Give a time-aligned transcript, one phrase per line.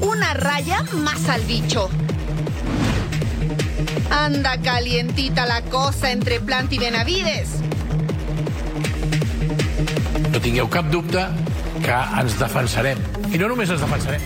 [0.00, 1.90] Una raya más al bicho.
[4.10, 7.48] Anda calientita la cosa entre Plant i Benavides.
[10.30, 11.26] No tingueu cap dubte
[11.82, 13.02] que ens defensarem.
[13.32, 14.22] I no només ens defensarem.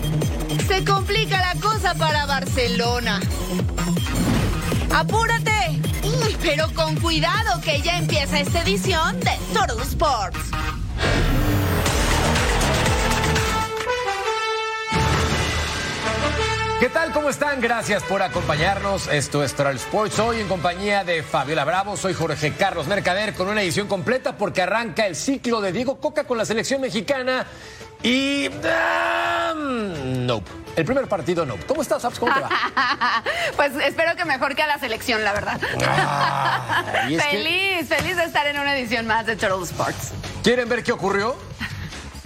[0.67, 3.19] Se complica la cosa para Barcelona.
[4.93, 5.81] ¡Apúrate!
[6.43, 10.46] Pero con cuidado que ya empieza esta edición de Total Sports.
[17.07, 17.13] Tal?
[17.13, 17.61] ¿Cómo están?
[17.61, 19.07] Gracias por acompañarnos.
[19.07, 20.19] Esto es Total Sports.
[20.19, 24.61] Hoy en compañía de Fabiola Bravo, soy Jorge Carlos Mercader con una edición completa porque
[24.61, 27.45] arranca el ciclo de Diego Coca con la selección mexicana
[28.03, 28.47] y...
[28.47, 30.49] um, nope.
[30.75, 31.63] El primer partido, nope.
[31.65, 32.19] ¿Cómo estás, Abs?
[32.19, 32.49] ¿Cómo te va?
[33.55, 35.59] Pues espero que mejor que a la selección, la verdad.
[37.07, 40.11] Que- feliz, feliz de estar en una edición más de Turtle Sports.
[40.43, 41.35] ¿Quieren ver qué ocurrió?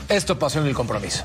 [0.10, 1.24] Esto pasó en el compromiso.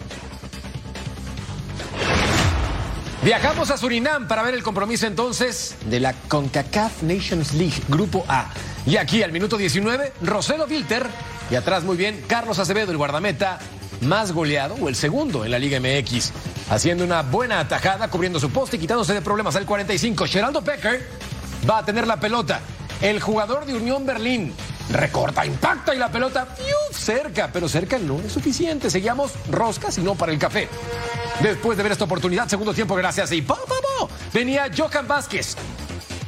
[3.27, 8.53] Viajamos a Surinam para ver el compromiso entonces de la CONCACAF Nations League, Grupo A.
[8.87, 11.05] Y aquí al minuto 19, Roselo Wilter.
[11.51, 13.59] Y atrás muy bien, Carlos Acevedo, el guardameta
[14.03, 16.31] más goleado o el segundo en la Liga MX.
[16.71, 20.25] Haciendo una buena atajada, cubriendo su poste y quitándose de problemas al 45.
[20.29, 21.05] Geraldo Becker
[21.69, 22.61] va a tener la pelota.
[23.03, 24.55] El jugador de Unión Berlín
[24.91, 26.49] recorta, impacta y la pelota
[26.93, 28.91] cerca, pero cerca no es suficiente.
[28.91, 30.69] Seguíamos roscas y no para el café.
[31.41, 34.15] Después de ver esta oportunidad, segundo tiempo, gracias y ¡pa, pa, pa!
[34.33, 35.57] venía Johan Vázquez.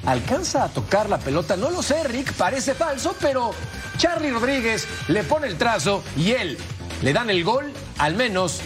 [0.06, 1.56] ¿Alcanza a tocar la pelota?
[1.56, 3.52] No lo sé, Rick, parece falso, pero
[3.98, 6.56] Charlie Rodríguez le pone el trazo y él
[7.02, 8.60] le dan el gol, al menos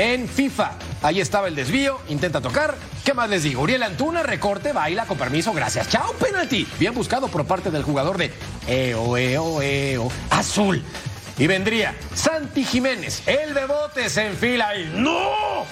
[0.00, 0.72] en FIFA.
[1.02, 2.74] Ahí estaba el desvío, intenta tocar.
[3.04, 3.60] ¿Qué más les digo?
[3.60, 5.90] Uriel Antuna, recorte, baila con permiso, gracias.
[5.90, 6.66] Chao, penalti.
[6.78, 8.32] Bien buscado por parte del jugador de
[8.66, 10.82] EO, EO, EO, azul.
[11.36, 15.66] Y vendría Santi Jiménez, el Bebote se enfila y ¡No!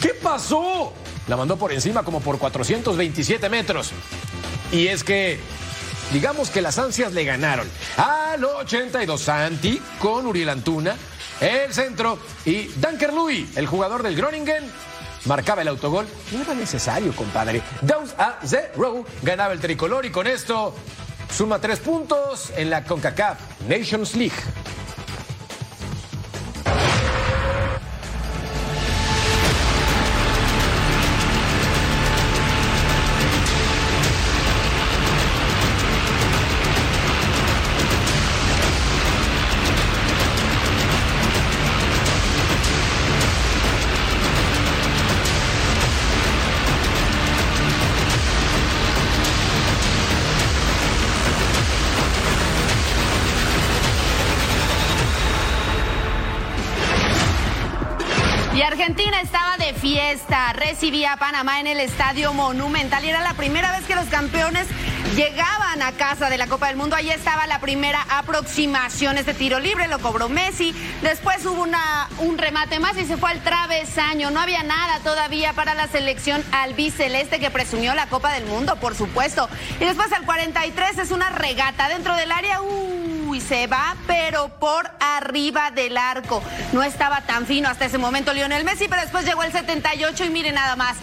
[0.00, 0.94] ¿Qué pasó?
[1.28, 3.92] La mandó por encima como por 427 metros.
[4.72, 5.38] Y es que,
[6.10, 7.68] digamos que las ansias le ganaron.
[7.98, 10.96] Al 82 Santi con Uriel Antuna,
[11.40, 14.70] el centro y Dunker Louis, el jugador del Groningen,
[15.26, 16.06] marcaba el autogol.
[16.32, 17.62] No era necesario, compadre.
[17.82, 20.74] 2 a 0 ganaba el tricolor y con esto
[21.30, 23.38] suma tres puntos en la CONCACAF
[23.68, 24.36] Nations League.
[60.76, 64.66] Recibía a Panamá en el Estadio Monumental y era la primera vez que los campeones
[65.16, 66.94] llegaban a casa de la Copa del Mundo.
[66.94, 70.74] Ahí estaba la primera aproximación, este tiro libre lo cobró Messi.
[71.00, 74.30] Después hubo una, un remate más y se fue al travesaño.
[74.30, 78.94] No había nada todavía para la selección albiceleste que presumió la Copa del Mundo, por
[78.94, 79.48] supuesto.
[79.80, 82.60] Y después al 43 es una regata dentro del área.
[83.40, 86.42] Se va, pero por arriba del arco.
[86.72, 90.30] No estaba tan fino hasta ese momento Lionel Messi, pero después llegó el 78 y
[90.30, 90.96] mire nada más.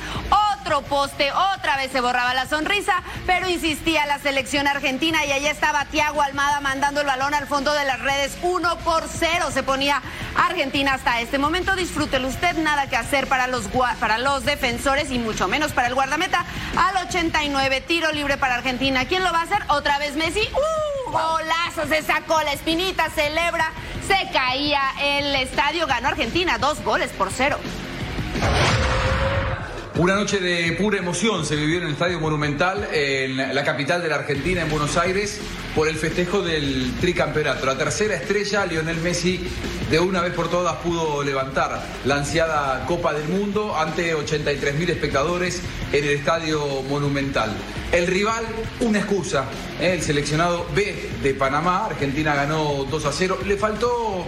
[0.59, 5.51] Otro poste, otra vez se borraba la sonrisa, pero insistía la selección argentina y allá
[5.51, 8.37] estaba Thiago Almada mandando el balón al fondo de las redes.
[8.41, 10.01] Uno por cero se ponía
[10.35, 11.75] Argentina hasta este momento.
[11.75, 13.65] Disfrútelo usted, nada que hacer para los,
[13.99, 16.45] para los defensores y mucho menos para el guardameta.
[16.77, 19.05] Al 89, tiro libre para Argentina.
[19.05, 19.61] ¿Quién lo va a hacer?
[19.67, 20.41] Otra vez Messi.
[20.53, 20.92] ¡Uh!
[21.13, 23.71] Golazo, se sacó la espinita, celebra,
[24.07, 27.59] se caía el estadio, ganó Argentina, dos goles por cero.
[29.95, 34.09] Una noche de pura emoción se vivió en el Estadio Monumental, en la capital de
[34.09, 35.39] la Argentina, en Buenos Aires,
[35.75, 37.67] por el festejo del tricampeonato.
[37.67, 39.47] La tercera estrella, Lionel Messi,
[39.91, 45.61] de una vez por todas pudo levantar la ansiada Copa del Mundo ante 83.000 espectadores
[45.91, 47.55] en el Estadio Monumental.
[47.91, 48.43] El rival,
[48.79, 49.45] una excusa,
[49.79, 49.93] ¿eh?
[49.93, 54.25] el seleccionado B de Panamá, Argentina ganó 2 a 0, le faltó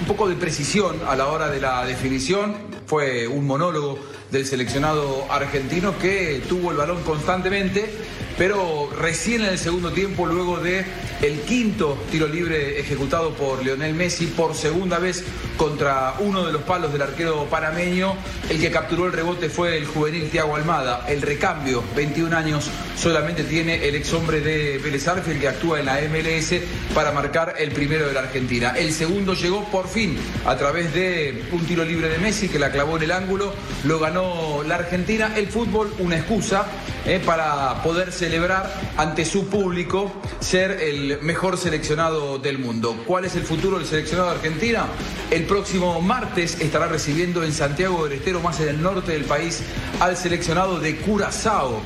[0.00, 2.54] un poco de precisión a la hora de la definición.
[2.86, 3.98] Fue un monólogo
[4.30, 7.90] del seleccionado argentino que tuvo el balón constantemente,
[8.38, 10.84] pero recién en el segundo tiempo, luego de
[11.20, 15.24] el quinto tiro libre ejecutado por Lionel Messi por segunda vez
[15.56, 18.14] contra uno de los palos del arquero panameño,
[18.48, 21.04] el que capturó el rebote fue el juvenil Thiago Almada.
[21.08, 25.86] El recambio, 21 años solamente tiene el ex hombre de Vélez Arfield que actúa en
[25.86, 26.54] la MLS
[26.94, 28.74] para marcar el primero de la Argentina.
[28.76, 32.70] El segundo llegó por fin a través de un tiro libre de Messi que la
[32.70, 33.52] clavó en el ángulo,
[33.84, 35.32] lo ganó la Argentina.
[35.36, 36.66] El fútbol, una excusa
[37.04, 42.94] eh, para poder celebrar ante su público ser el mejor seleccionado del mundo.
[43.06, 44.86] ¿Cuál es el futuro del seleccionado de Argentina?
[45.30, 49.62] El próximo martes estará recibiendo en Santiago del Estero, más en el norte del país,
[49.98, 51.80] al seleccionado de Curazao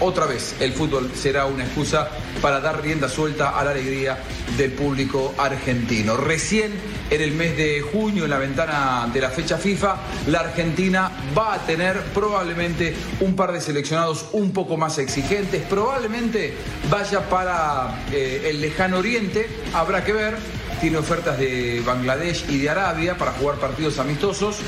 [0.00, 2.08] otra vez el fútbol será una excusa
[2.40, 4.18] para dar rienda suelta a la alegría
[4.56, 6.16] del público argentino.
[6.16, 6.72] Recién
[7.10, 9.96] en el mes de junio, en la ventana de la fecha FIFA,
[10.26, 15.62] la Argentina va a tener probablemente un par de seleccionados un poco más exigentes.
[15.62, 16.54] Probablemente
[16.90, 20.36] vaya para eh, el lejano oriente, habrá que ver.
[20.80, 24.58] Tiene ofertas de Bangladesh y de Arabia para jugar partidos amistosos.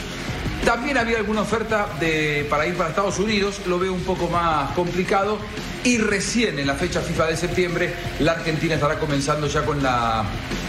[0.65, 4.71] También había alguna oferta de, para ir para Estados Unidos, lo veo un poco más
[4.73, 5.39] complicado.
[5.85, 10.25] Y recién en la fecha FIFA de septiembre, la Argentina estará comenzando ya con la,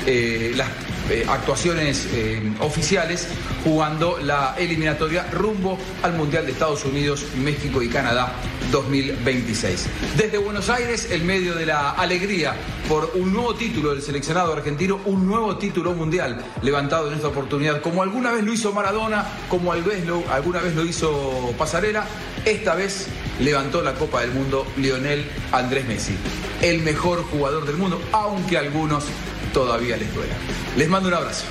[0.06, 0.70] eh, las
[1.10, 3.28] eh, actuaciones eh, oficiales,
[3.64, 8.34] jugando la eliminatoria rumbo al Mundial de Estados Unidos, México y Canadá
[8.72, 9.88] 2026.
[10.18, 12.54] Desde Buenos Aires, el medio de la alegría
[12.88, 17.82] por un nuevo título del seleccionado argentino, un nuevo título mundial levantado en esta oportunidad,
[17.82, 22.06] como alguna vez lo hizo Maradona, como alguna vez lo hizo Pasarela,
[22.46, 23.08] esta vez
[23.40, 26.16] levantó la Copa del Mundo Lionel Andrés Messi,
[26.62, 29.06] el mejor jugador del mundo, aunque algunos
[29.54, 30.34] todavía les duela.
[30.76, 31.46] Les mando un abrazo.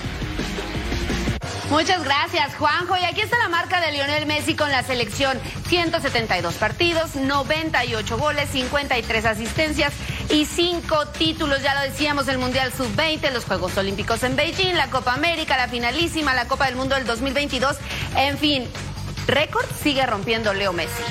[1.70, 2.96] Muchas gracias, Juanjo.
[2.96, 5.38] Y aquí está la marca de Lionel Messi con la selección.
[5.68, 9.92] 172 partidos, 98 goles, 53 asistencias
[10.30, 11.62] y 5 títulos.
[11.62, 15.68] Ya lo decíamos, el Mundial Sub-20, los Juegos Olímpicos en Beijing, la Copa América, la
[15.68, 17.76] finalísima, la Copa del Mundo del 2022.
[18.16, 18.66] En fin,
[19.26, 21.02] récord sigue rompiendo Leo Messi.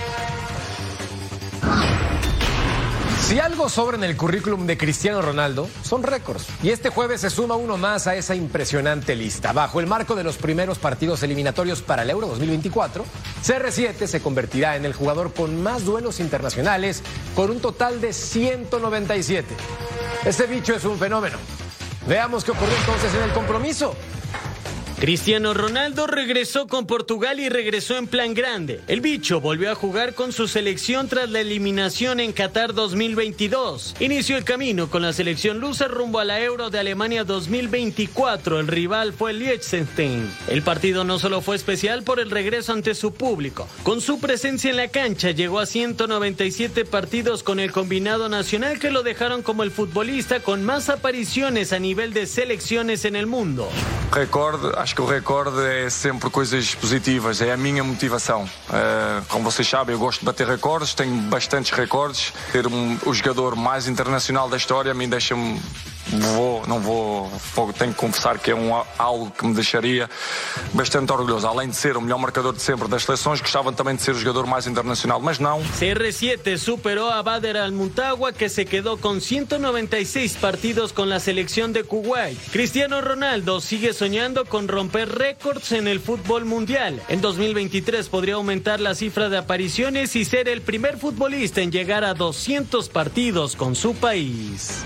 [3.28, 6.48] Si algo sobra en el currículum de Cristiano Ronaldo, son récords.
[6.64, 9.52] Y este jueves se suma uno más a esa impresionante lista.
[9.52, 13.04] Bajo el marco de los primeros partidos eliminatorios para el Euro 2024,
[13.46, 17.04] CR7 se convertirá en el jugador con más duelos internacionales,
[17.36, 19.54] con un total de 197.
[20.24, 21.38] Este bicho es un fenómeno.
[22.08, 23.94] Veamos qué ocurrió entonces en el compromiso.
[25.00, 28.82] Cristiano Ronaldo regresó con Portugal y regresó en plan grande.
[28.88, 33.96] El bicho volvió a jugar con su selección tras la eliminación en Qatar 2022.
[34.00, 38.60] Inició el camino con la selección lusa rumbo a la Euro de Alemania 2024.
[38.60, 40.32] El rival fue Liechtenstein.
[40.48, 43.68] El partido no solo fue especial por el regreso ante su público.
[43.84, 48.90] Con su presencia en la cancha llegó a 197 partidos con el combinado nacional que
[48.90, 53.70] lo dejaron como el futbolista con más apariciones a nivel de selecciones en el mundo.
[54.88, 58.46] Acho que o recorde é sempre coisas positivas, é a minha motivação.
[58.46, 62.34] Uh, como vocês sabem, eu gosto de bater recordes, tenho bastantes recordes.
[62.54, 65.62] Ter um, o jogador mais internacional da história a mim deixa-me
[66.12, 70.10] vou, não vou, vou, tenho que confessar que é um, algo que me deixaria
[70.74, 71.48] bastante orgulhoso.
[71.48, 74.20] Além de ser o melhor marcador de sempre das seleções, gostava também de ser o
[74.20, 75.62] jogador mais internacional, mas não.
[75.62, 81.84] CR7 superou a Bader Almutagua, que se quedou com 196 partidos com a seleção de
[81.84, 82.38] Kuwait.
[82.52, 87.02] Cristiano Ronaldo sigue soñando con romper récords en el fútbol mundial.
[87.10, 92.04] En 2023 podría aumentar la cifra de apariciones y ser el primer futbolista en llegar
[92.04, 94.86] a 200 partidos con su país.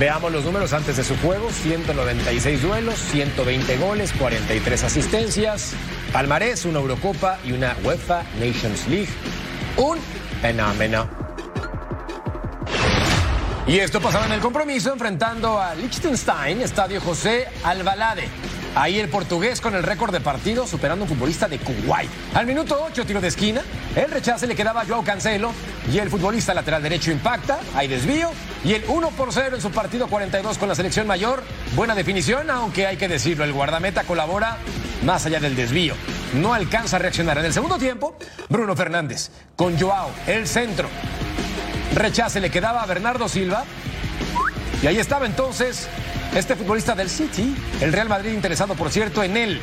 [0.00, 1.50] Veamos los números antes de su juego.
[1.50, 5.74] 196 duelos, 120 goles, 43 asistencias.
[6.10, 9.10] Palmarés, una Eurocopa y una UEFA Nations League.
[9.76, 9.98] Un
[10.40, 11.06] fenómeno.
[13.66, 18.26] Y esto pasaba en el compromiso enfrentando a Liechtenstein, Estadio José Albalade.
[18.74, 22.08] Ahí el portugués con el récord de partido superando a un futbolista de Kuwait.
[22.34, 23.62] Al minuto 8, tiro de esquina.
[23.96, 25.52] El rechace le quedaba a Joao Cancelo
[25.92, 27.58] y el futbolista lateral derecho impacta.
[27.74, 28.30] Hay desvío
[28.64, 31.42] y el 1 por 0 en su partido 42 con la selección mayor.
[31.74, 34.58] Buena definición, aunque hay que decirlo, el guardameta colabora
[35.04, 35.94] más allá del desvío.
[36.34, 37.38] No alcanza a reaccionar.
[37.38, 38.16] En el segundo tiempo,
[38.48, 40.88] Bruno Fernández con Joao, el centro.
[41.94, 43.64] Rechace le quedaba a Bernardo Silva.
[44.80, 45.88] Y ahí estaba entonces
[46.34, 49.60] este futbolista del City, el Real Madrid interesado, por cierto, en él.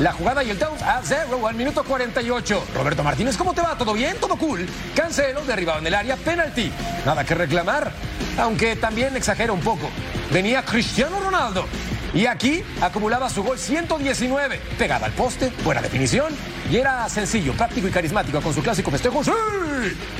[0.00, 2.64] La jugada y el down a cero al minuto 48.
[2.74, 3.76] Roberto Martínez, ¿cómo te va?
[3.76, 4.16] ¿Todo bien?
[4.20, 4.66] ¿Todo cool?
[4.94, 6.70] Cancelo, derribado en el área, penalti.
[7.04, 7.92] Nada que reclamar,
[8.38, 9.90] aunque también exagera un poco.
[10.32, 11.66] Venía Cristiano Ronaldo.
[12.14, 14.60] Y aquí acumulaba su gol 119.
[14.78, 16.32] Pegada al poste, buena definición.
[16.70, 19.24] Y era sencillo, práctico y carismático con su clásico festejo.
[19.24, 19.30] ¡Sí!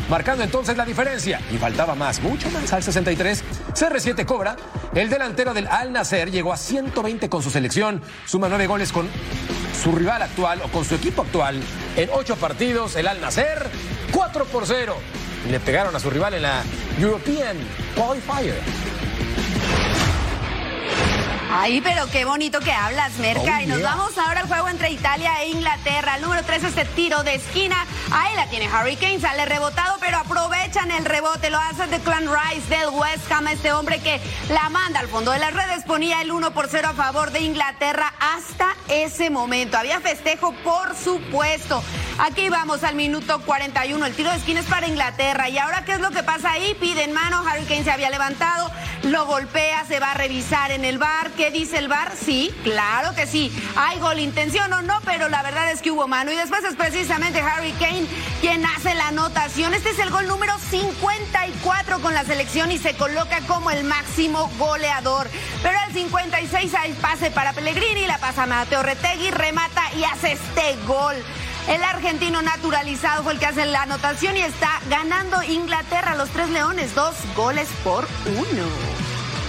[0.08, 1.40] Marcando entonces la diferencia.
[1.52, 2.72] Y faltaba más, mucho más.
[2.72, 4.56] Al 63, CR7 cobra.
[4.94, 8.00] El delantero del Al Nasser llegó a 120 con su selección.
[8.24, 9.08] Suma nueve goles con
[9.82, 11.60] su rival actual o con su equipo actual
[11.96, 12.96] en ocho partidos.
[12.96, 13.68] El Al Nasser,
[14.12, 14.96] 4 por 0.
[15.50, 16.62] Le pegaron a su rival en la
[16.98, 17.58] European
[17.94, 18.58] Qualifier.
[21.50, 23.58] Ay, pero qué bonito que hablas, Merca.
[23.58, 23.90] Oh, y nos yeah.
[23.90, 26.16] vamos ahora al juego entre Italia e Inglaterra.
[26.16, 27.86] El número 3 este tiro de esquina.
[28.10, 31.48] Ahí la tiene Harry Kane, sale rebotado, pero aprovechan el rebote.
[31.48, 35.30] Lo hace de Clan Rice del West Ham, este hombre que la manda al fondo
[35.30, 35.84] de las redes.
[35.84, 39.78] Ponía el 1 por 0 a favor de Inglaterra hasta ese momento.
[39.78, 41.82] Había festejo, por supuesto.
[42.18, 44.04] Aquí vamos al minuto 41.
[44.04, 45.48] El tiro de esquina es para Inglaterra.
[45.48, 46.74] ¿Y ahora qué es lo que pasa ahí?
[46.74, 47.42] Piden mano.
[47.48, 48.70] Harry Kane se había levantado,
[49.04, 51.30] lo golpea, se va a revisar en el bar.
[51.38, 52.14] ¿Qué dice el bar?
[52.20, 53.56] Sí, claro que sí.
[53.76, 56.32] Hay gol, intención o no, pero la verdad es que hubo mano.
[56.32, 58.08] Y después es precisamente Harry Kane
[58.40, 59.72] quien hace la anotación.
[59.72, 64.50] Este es el gol número 54 con la selección y se coloca como el máximo
[64.58, 65.28] goleador.
[65.62, 70.76] Pero al 56 hay pase para Pellegrini, la pasa Mateo Retegui, remata y hace este
[70.88, 71.14] gol.
[71.68, 76.50] El argentino naturalizado fue el que hace la anotación y está ganando Inglaterra los tres
[76.50, 78.97] leones, dos goles por uno.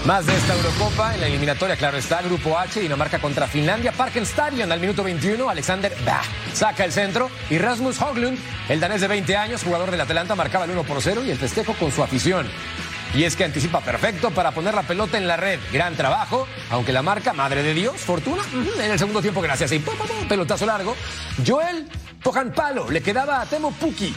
[0.05, 4.71] Más de esta Eurocopa en la eliminatoria, claro está, Grupo H, Dinamarca contra Finlandia, Parkenstadion
[4.71, 6.21] al minuto 21, Alexander Bah
[6.53, 8.39] saca el centro y Rasmus Hoglund,
[8.69, 11.37] el danés de 20 años, jugador del Atlanta, marcaba el 1 por 0 y el
[11.37, 12.47] festejo con su afición.
[13.13, 15.59] Y es que anticipa perfecto para poner la pelota en la red.
[15.73, 19.71] Gran trabajo, aunque la marca, madre de Dios, fortuna, en el segundo tiempo, gracias.
[19.71, 20.95] Y pum, pum, pum, pelotazo largo.
[21.45, 21.89] Joel
[22.23, 24.13] Pojanpalo le quedaba a Temo Puki,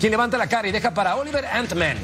[0.00, 1.98] quien levanta la cara y deja para Oliver Antman.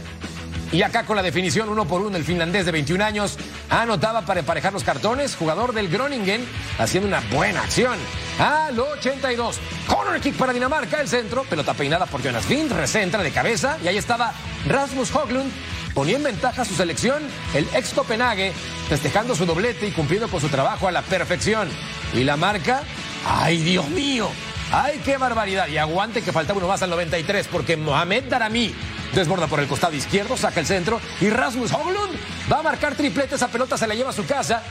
[0.72, 3.38] Y acá con la definición uno por uno el finlandés de 21 años
[3.70, 6.44] anotaba para emparejar los cartones, jugador del Groningen,
[6.78, 7.98] haciendo una buena acción.
[8.38, 13.30] Al 82, corner kick para Dinamarca, el centro, pelota peinada por Jonas Vind, recentra de
[13.30, 14.32] cabeza y ahí estaba
[14.66, 15.52] Rasmus Hoglund.
[15.94, 17.22] Ponía en ventaja su selección,
[17.54, 18.52] el ex Copenhague,
[18.88, 21.68] festejando su doblete y cumpliendo con su trabajo a la perfección.
[22.14, 22.82] Y la marca,
[23.24, 24.28] ¡ay Dios mío!
[24.72, 25.68] ¡Ay, qué barbaridad!
[25.68, 28.74] Y aguante que faltaba uno más al 93 porque Mohamed Darami
[29.14, 32.18] desborda por el costado izquierdo, saca el centro y Rasmus Hoglund
[32.50, 33.36] va a marcar triplete.
[33.36, 34.62] Esa pelota se la lleva a su casa.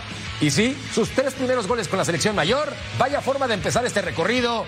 [0.41, 2.73] Y sí, sus tres primeros goles con la selección mayor.
[2.97, 4.65] Vaya forma de empezar este recorrido.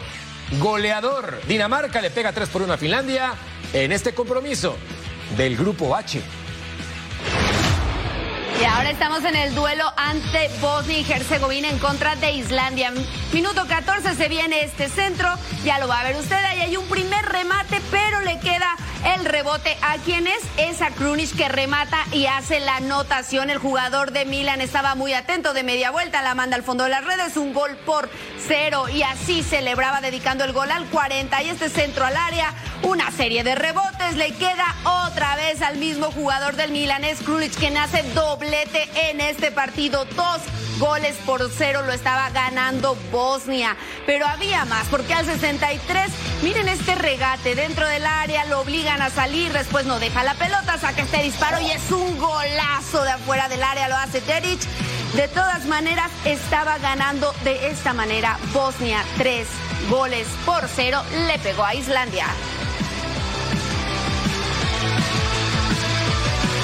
[0.59, 1.41] Goleador.
[1.47, 3.33] Dinamarca le pega 3 por 1 a Finlandia
[3.73, 4.77] en este compromiso
[5.35, 6.21] del Grupo H.
[8.61, 12.93] Y ahora estamos en el duelo ante Bosnia y Herzegovina en contra de Islandia.
[13.33, 15.27] Minuto 14 se viene este centro,
[15.65, 19.25] ya lo va a ver usted, ahí hay un primer remate, pero le queda el
[19.25, 23.49] rebote a quien es esa Krunic que remata y hace la anotación.
[23.49, 26.89] El jugador de Milan estaba muy atento de media vuelta, la manda al fondo de
[26.89, 28.09] las redes, un gol por
[28.47, 33.11] cero y así celebraba dedicando el gol al 40 y este centro al área, una
[33.11, 34.75] serie de rebotes, le queda
[35.07, 40.05] otra vez al mismo jugador del Milan, es Krunic quien hace doblete en este partido,
[40.05, 40.41] dos
[40.79, 46.11] goles por cero lo estaba ganando Bosnia, pero había más porque al 63,
[46.43, 50.77] miren este regate dentro del área, lo obligan a salir, después no deja la pelota,
[50.77, 54.61] saca este disparo y es un golazo de afuera del área, lo hace Teric.
[55.13, 59.47] De todas maneras, estaba ganando de esta manera Bosnia, tres
[59.89, 62.25] goles por cero, le pegó a Islandia.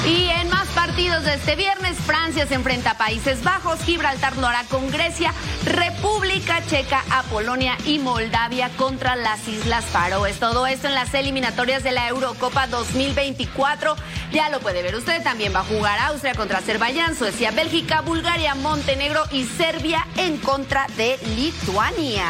[0.05, 0.50] Y en
[0.91, 5.33] partidos de este viernes, Francia se enfrenta a Países Bajos, Gibraltar lo hará con Grecia,
[5.63, 10.37] República Checa a Polonia y Moldavia contra las Islas Faroes.
[10.37, 13.95] Todo esto en las eliminatorias de la Eurocopa 2024.
[14.33, 18.53] Ya lo puede ver usted, también va a jugar Austria contra Azerbaiyán, Suecia, Bélgica, Bulgaria,
[18.55, 22.25] Montenegro y Serbia en contra de Lituania.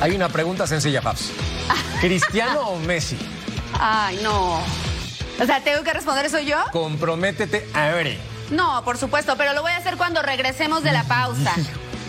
[0.00, 1.32] Hay una pregunta sencilla, Paps.
[2.00, 3.18] ¿Cristiano o Messi?
[3.80, 4.62] Ay, no.
[5.40, 6.58] O sea, ¿tengo que responder eso yo?
[6.72, 8.18] Comprométete a ver.
[8.50, 11.52] No, por supuesto, pero lo voy a hacer cuando regresemos de la pausa.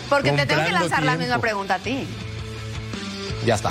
[0.10, 2.08] Porque te tengo que lanzar la misma pregunta a ti.
[3.46, 3.70] Ya está.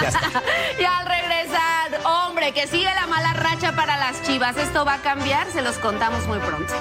[0.00, 0.42] Ya está.
[0.80, 4.56] Y al regresar, hombre, que sigue la mala racha para las chivas.
[4.56, 6.72] Esto va a cambiar, se los contamos muy pronto.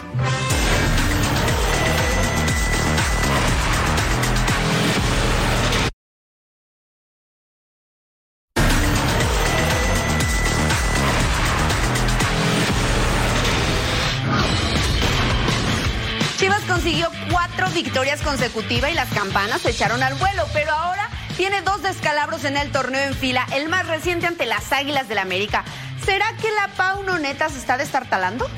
[18.01, 22.57] Victorias consecutivas y las campanas se echaron al vuelo, pero ahora tiene dos descalabros en
[22.57, 25.63] el torneo en fila, el más reciente ante las Águilas del América.
[26.03, 28.49] ¿Será que la Pauno neta se está destartalando?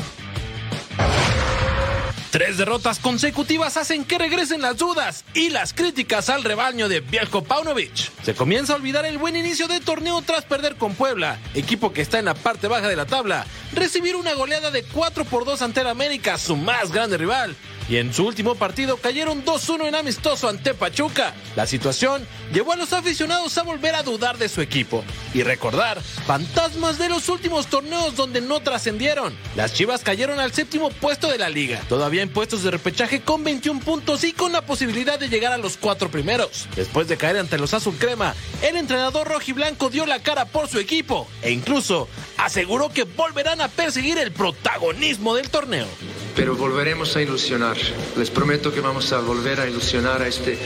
[2.34, 7.44] Tres derrotas consecutivas hacen que regresen las dudas y las críticas al rebaño de Bielko
[7.44, 8.12] Paunovic.
[8.24, 12.02] Se comienza a olvidar el buen inicio del torneo tras perder con Puebla, equipo que
[12.02, 15.62] está en la parte baja de la tabla, recibir una goleada de 4 por 2
[15.62, 17.56] ante el América, su más grande rival,
[17.90, 21.34] y en su último partido cayeron 2-1 en amistoso ante Pachuca.
[21.56, 26.02] La situación llevó a los aficionados a volver a dudar de su equipo y recordar
[26.02, 29.36] fantasmas de los últimos torneos donde no trascendieron.
[29.56, 33.44] Las Chivas cayeron al séptimo puesto de la liga, todavía en puestos de repechaje con
[33.44, 36.68] 21 puntos y con la posibilidad de llegar a los cuatro primeros.
[36.76, 40.80] Después de caer ante los Azul Crema, el entrenador rojiblanco dio la cara por su
[40.80, 45.88] equipo e incluso aseguró que volverán a perseguir el protagonismo del torneo
[46.36, 47.78] pero volveremos a ilusionar.
[48.18, 50.58] Les prometo que vamos a volver a ilusionar a este,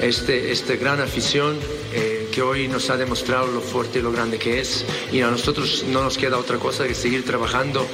[0.00, 1.58] este, esta gran afición
[1.92, 4.84] eh, que hoy nos ha demostrado lo fuerte y lo grande que es.
[5.12, 7.86] Y a nosotros no nos queda otra cosa que seguir trabajando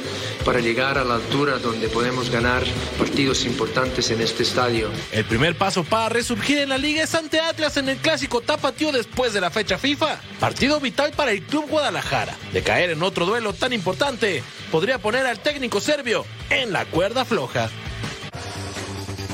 [0.45, 2.63] para llegar a la altura donde podemos ganar
[2.97, 4.89] partidos importantes en este estadio.
[5.13, 8.93] El primer paso para resurgir en la liga es ante Atlas en el clásico Tapatío
[8.93, 10.21] después de la fecha FIFA.
[10.41, 12.35] Partido vital para el Club Guadalajara.
[12.53, 17.25] De caer en otro duelo tan importante, podría poner al técnico serbio en la cuerda
[17.25, 17.69] floja.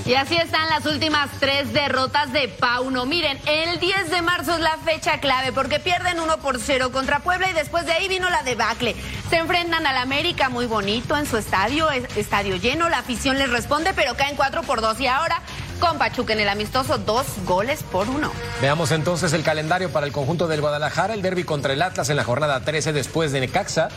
[0.06, 3.06] Y así están las últimas tres derrotas de Pauno.
[3.06, 7.20] Miren, el 10 de marzo es la fecha clave porque pierden 1 por 0 contra
[7.20, 8.94] Puebla y después de ahí vino la debacle.
[9.30, 13.94] Se enfrentan al América muy bonito en su estadio, estadio lleno, la afición les responde,
[13.94, 15.40] pero caen 4 por 2 y ahora
[15.80, 18.30] con Pachuca en el amistoso, dos goles por uno.
[18.60, 22.16] Veamos entonces el calendario para el conjunto del Guadalajara, el derby contra el Atlas en
[22.16, 23.88] la jornada 13 después de Necaxa.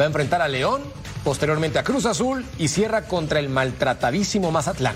[0.00, 0.84] Va a enfrentar a León,
[1.24, 4.94] posteriormente a Cruz Azul y cierra contra el maltratadísimo Mazatlán.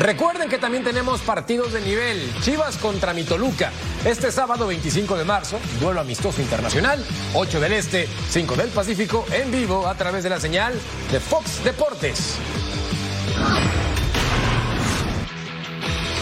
[0.00, 2.32] Recuerden que también tenemos partidos de nivel.
[2.40, 3.70] Chivas contra Mitoluca.
[4.02, 7.04] Este sábado 25 de marzo, duelo amistoso internacional,
[7.34, 10.72] 8 del Este, 5 del Pacífico, en vivo a través de la señal
[11.12, 12.38] de Fox Deportes.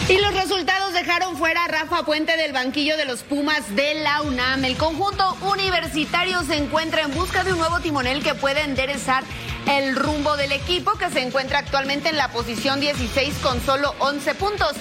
[0.09, 4.23] Y los resultados dejaron fuera a Rafa Puente del banquillo de los Pumas de la
[4.23, 4.65] UNAM.
[4.65, 9.23] El conjunto universitario se encuentra en busca de un nuevo timonel que pueda enderezar
[9.69, 14.35] el rumbo del equipo que se encuentra actualmente en la posición 16 con solo 11
[14.35, 14.73] puntos.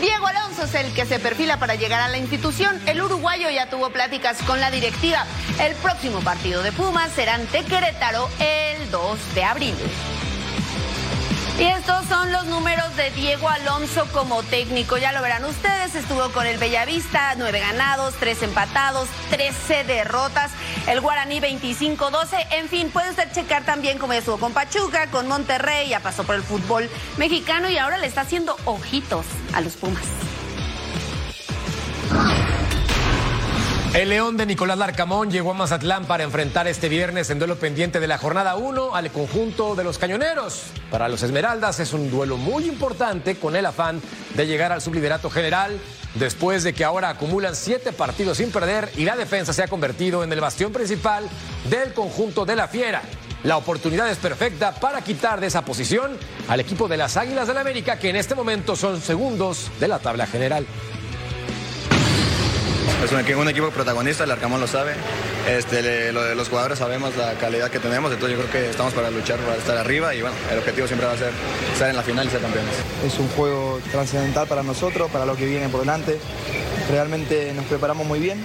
[0.00, 2.80] Diego Alonso es el que se perfila para llegar a la institución.
[2.86, 5.24] El uruguayo ya tuvo pláticas con la directiva.
[5.60, 9.74] El próximo partido de Pumas será ante Querétaro el 2 de abril.
[11.58, 14.98] Y estos son los números de Diego Alonso como técnico.
[14.98, 20.50] Ya lo verán ustedes, estuvo con el Bellavista, nueve ganados, tres empatados, trece derrotas,
[20.86, 22.46] el Guaraní 25-12.
[22.50, 26.34] En fin, puede usted checar también cómo estuvo con Pachuca, con Monterrey, ya pasó por
[26.34, 30.25] el fútbol mexicano y ahora le está haciendo ojitos a los Pumas.
[33.96, 37.98] El León de Nicolás Larcamón llegó a Mazatlán para enfrentar este viernes en duelo pendiente
[37.98, 40.64] de la jornada 1 al conjunto de los Cañoneros.
[40.90, 44.02] Para los Esmeraldas es un duelo muy importante con el afán
[44.34, 45.80] de llegar al subliderato general
[46.12, 50.22] después de que ahora acumulan siete partidos sin perder y la defensa se ha convertido
[50.22, 51.26] en el bastión principal
[51.70, 53.00] del conjunto de la Fiera.
[53.44, 57.54] La oportunidad es perfecta para quitar de esa posición al equipo de las Águilas del
[57.54, 60.66] la América que en este momento son segundos de la tabla general.
[63.06, 64.94] Es un, equipo protagonista, el Arcamón lo sabe.
[65.48, 69.38] Este, los jugadores sabemos la calidad que tenemos, entonces yo creo que estamos para luchar,
[69.38, 71.30] para estar arriba y bueno, el objetivo siempre va a ser
[71.72, 72.74] estar en la final y ser campeones.
[73.06, 76.18] Es un juego trascendental para nosotros, para lo que viene por delante.
[76.90, 78.44] Realmente nos preparamos muy bien,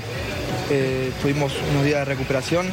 [0.70, 2.68] eh, tuvimos unos días de recuperación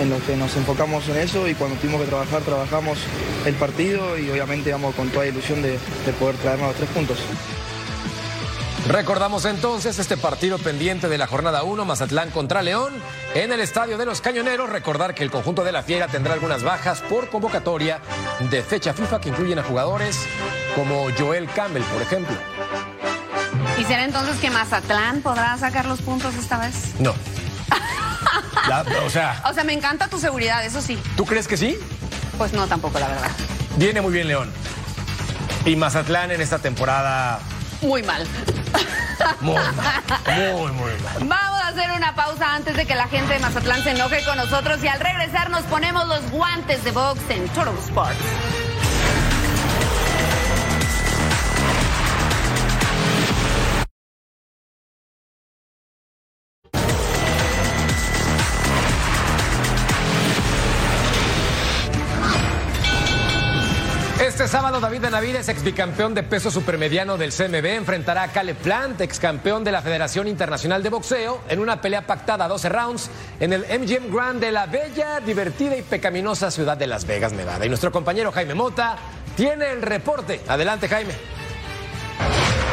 [0.00, 2.98] en los que nos enfocamos en eso y cuando tuvimos que trabajar, trabajamos
[3.46, 7.18] el partido y obviamente vamos con toda ilusión de, de poder traernos los tres puntos.
[8.88, 12.92] Recordamos entonces este partido pendiente de la jornada 1, Mazatlán contra León,
[13.34, 14.70] en el Estadio de los Cañoneros.
[14.70, 18.00] Recordar que el conjunto de la Fiera tendrá algunas bajas por convocatoria
[18.48, 20.20] de fecha FIFA que incluyen a jugadores
[20.76, 22.36] como Joel Campbell, por ejemplo.
[23.76, 26.94] ¿Y será entonces que Mazatlán podrá sacar los puntos esta vez?
[27.00, 27.10] No.
[29.04, 29.42] o sea.
[29.50, 30.96] O sea, me encanta tu seguridad, eso sí.
[31.16, 31.76] ¿Tú crees que sí?
[32.38, 33.30] Pues no, tampoco, la verdad.
[33.78, 34.52] Viene muy bien León.
[35.64, 37.40] Y Mazatlán en esta temporada
[37.82, 38.26] muy mal.
[39.40, 39.56] Muy.
[40.52, 40.90] Muy, muy.
[41.20, 44.36] Vamos a hacer una pausa antes de que la gente de Mazatlán se enoje con
[44.36, 48.65] nosotros y al regresar nos ponemos los guantes de box en Total Sports.
[64.80, 69.64] David Benavides, ex bicampeón de peso supermediano del CMB, enfrentará a Caleb Plant, ex campeón
[69.64, 73.10] de la Federación Internacional de Boxeo, en una pelea pactada a 12 rounds
[73.40, 77.64] en el MGM Grand de la bella, divertida y pecaminosa ciudad de Las Vegas, Nevada.
[77.64, 78.96] Y nuestro compañero Jaime Mota
[79.34, 80.42] tiene el reporte.
[80.46, 81.14] Adelante, Jaime.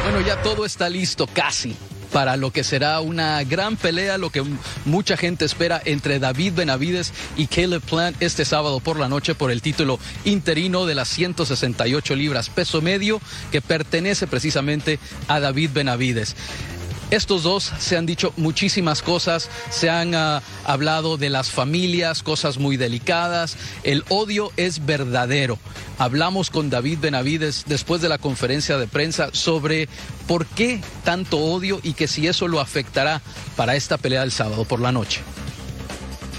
[0.04, 1.78] Bueno, ya todo está listo, casi
[2.13, 4.43] para lo que será una gran pelea, lo que
[4.86, 9.52] mucha gente espera entre David Benavides y Caleb Plant este sábado por la noche por
[9.52, 13.19] el título interino de las 168 libras peso medio
[13.52, 16.36] que pertenece precisamente a David Benavides.
[17.13, 22.58] Estos dos se han dicho muchísimas cosas, se han uh, hablado de las familias, cosas
[22.58, 23.56] muy delicadas.
[23.84, 25.60] El odio es verdadero.
[25.99, 29.88] Hablamos con David Benavides después de la conferencia de prensa sobre
[30.28, 33.21] por qué tanto odio y que si eso lo afectará
[33.56, 35.21] para esta pelea del sábado por la noche.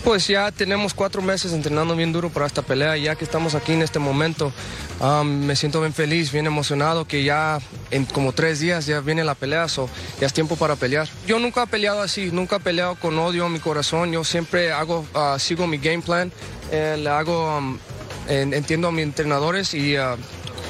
[0.05, 3.73] Pues ya tenemos cuatro meses entrenando bien duro para esta pelea, ya que estamos aquí
[3.73, 4.53] en este momento.
[5.25, 7.59] Me siento bien feliz, bien emocionado que ya
[7.90, 9.88] en como tres días ya viene la pelea, so
[10.21, 11.09] ya es tiempo para pelear.
[11.27, 14.12] Yo nunca he peleado así, nunca he peleado con odio en mi corazón.
[14.12, 16.31] Yo siempre hago, uh, sigo mi game plan,
[16.71, 17.79] eh, le hago, um,
[18.29, 20.17] en, entiendo a mis entrenadores y uh,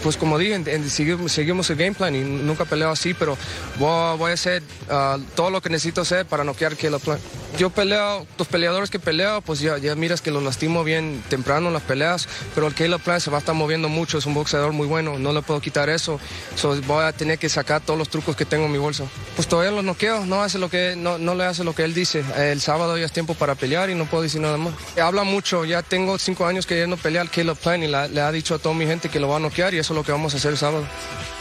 [0.04, 3.38] pues como dije, seguimos, el game plan y nunca peleo así, pero
[3.78, 7.22] voy, a hacer uh, todo lo que necesito hacer para noquear Caleb Plant.
[7.56, 11.72] Yo peleo, los peleadores que peleo, pues ya, miras que los lastimo bien temprano en
[11.72, 14.72] las peleas, pero el Caleb Plant se va a estar moviendo mucho, es un boxeador
[14.72, 16.20] muy bueno, no le puedo quitar eso,
[16.54, 19.04] so, voy a tener que sacar todos los trucos que tengo en mi bolsa.
[19.36, 22.22] Pues todavía los noqueo, no, hace lo que, no, le hace lo que él dice.
[22.36, 24.74] El sábado ya es tiempo para pelear y no puedo decir nada más.
[25.00, 28.30] Habla mucho, ya tengo cinco años queriendo pelear al Caleb Plant y la, le ha
[28.30, 30.34] dicho a toda mi gente que lo va a noquear y eso lo que vamos
[30.34, 30.84] a hacer el sábado.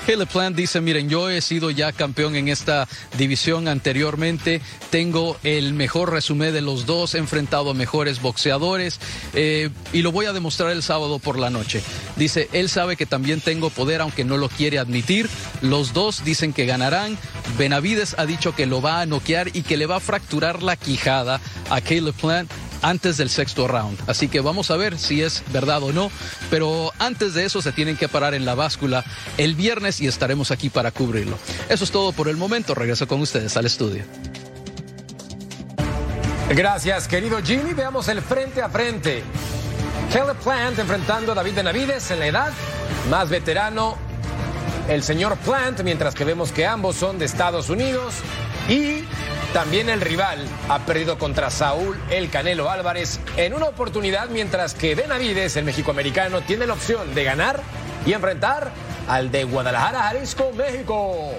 [0.06, 5.74] Caleb Plant dice, miren, yo he sido ya campeón en esta división anteriormente, tengo el
[5.74, 9.00] mejor resumen de los dos, he enfrentado a mejores boxeadores
[9.34, 11.82] eh, y lo voy a demostrar el sábado por la noche.
[12.18, 15.30] Dice, él sabe que también tengo poder, aunque no lo quiere admitir.
[15.62, 17.18] Los dos dicen que ganarán.
[17.58, 20.76] Benavides ha dicho que lo va a noquear y que le va a fracturar la
[20.76, 21.39] quijada
[21.70, 22.52] a Caleb Plant
[22.84, 23.98] antes del sexto round.
[24.08, 26.12] Así que vamos a ver si es verdad o no.
[26.52, 29.04] Pero antes de eso se tienen que parar en la báscula
[29.38, 31.39] el viernes y estaremos aquí para cubrirlo.
[31.69, 32.76] Eso es todo por el momento.
[32.76, 34.04] Regreso con ustedes al estudio.
[36.50, 37.74] Gracias, querido Jimmy.
[37.74, 39.24] Veamos el frente a frente.
[40.12, 42.52] Caleb Plant enfrentando a David Benavides en la edad
[43.10, 43.98] más veterano.
[44.88, 48.15] El señor Plant, mientras que vemos que ambos son de Estados Unidos.
[48.67, 49.04] Y
[49.54, 54.95] también el rival ha perdido contra Saúl El Canelo Álvarez en una oportunidad, mientras que
[54.95, 57.62] Benavides, el mexicoamericano, tiene la opción de ganar
[58.06, 58.71] y enfrentar
[59.08, 61.34] al de Guadalajara, Jalisco, México.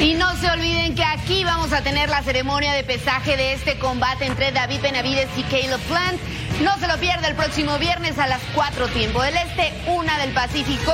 [0.00, 3.78] Y no se olviden que aquí vamos a tener la ceremonia de pesaje de este
[3.78, 6.20] combate entre David Benavides y Caleb Plant.
[6.62, 10.32] No se lo pierda el próximo viernes a las 4 tiempo del Este, una del
[10.32, 10.92] Pacífico,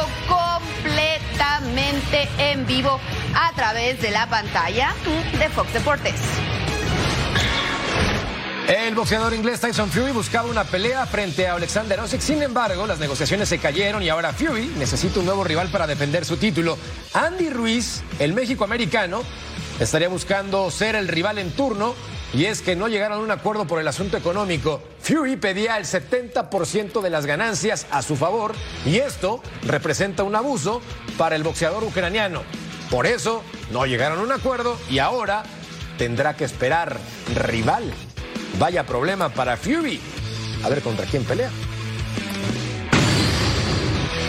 [2.39, 2.99] en vivo
[3.35, 4.95] a través de la pantalla
[5.39, 6.15] de Fox Deportes.
[8.69, 12.21] El boxeador inglés Tyson Fury buscaba una pelea frente a Alexander Usyk.
[12.21, 16.25] Sin embargo, las negociaciones se cayeron y ahora Fury necesita un nuevo rival para defender
[16.25, 16.77] su título.
[17.13, 19.23] Andy Ruiz, el México-americano,
[19.79, 21.95] estaría buscando ser el rival en turno
[22.33, 24.83] y es que no llegaron a un acuerdo por el asunto económico.
[25.01, 30.83] Fury pedía el 70% de las ganancias a su favor y esto representa un abuso
[31.17, 32.43] para el boxeador ucraniano.
[32.91, 35.45] Por eso no llegaron a un acuerdo y ahora
[35.99, 36.99] tendrá que esperar
[37.35, 37.85] rival.
[38.59, 40.01] Vaya problema para Fury.
[40.65, 41.51] A ver contra quién pelea.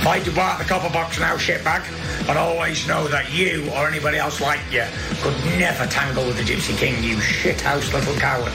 [0.08, 1.84] Fight to buy the copper box now, shitbag.
[2.26, 4.86] But always know that you or anybody else like you
[5.20, 8.54] could never tangle with the Gypsy King, you shithouse little coward.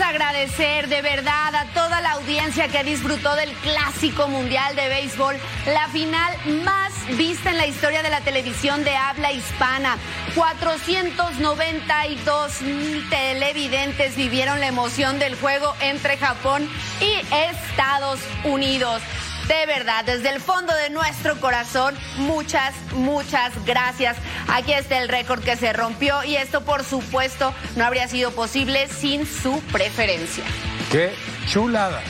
[0.00, 5.88] Agradecer de verdad a toda la audiencia que disfrutó del Clásico Mundial de Béisbol, la
[5.88, 6.32] final
[6.64, 9.98] más vista en la historia de la televisión de habla hispana.
[10.34, 16.68] 492 mil televidentes vivieron la emoción del juego entre Japón
[17.00, 19.02] y Estados Unidos.
[19.48, 24.16] De verdad, desde el fondo de nuestro corazón, muchas, muchas gracias.
[24.48, 28.88] Aquí está el récord que se rompió y esto, por supuesto, no habría sido posible
[28.88, 30.44] sin su preferencia.
[30.90, 31.14] ¡Qué
[31.46, 32.00] chulada!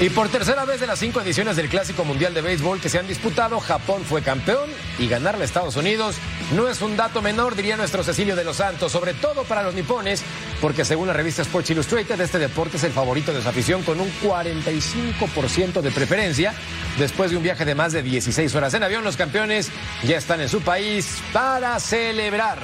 [0.00, 2.98] Y por tercera vez de las cinco ediciones del Clásico Mundial de Béisbol que se
[2.98, 6.16] han disputado, Japón fue campeón y ganarle a Estados Unidos
[6.54, 9.74] no es un dato menor, diría nuestro Cecilio de los Santos, sobre todo para los
[9.74, 10.22] nipones,
[10.60, 13.98] porque según la revista Sports Illustrated, este deporte es el favorito de su afición con
[13.98, 16.54] un 45% de preferencia.
[16.98, 19.70] Después de un viaje de más de 16 horas en avión, los campeones
[20.04, 22.58] ya están en su país para celebrar.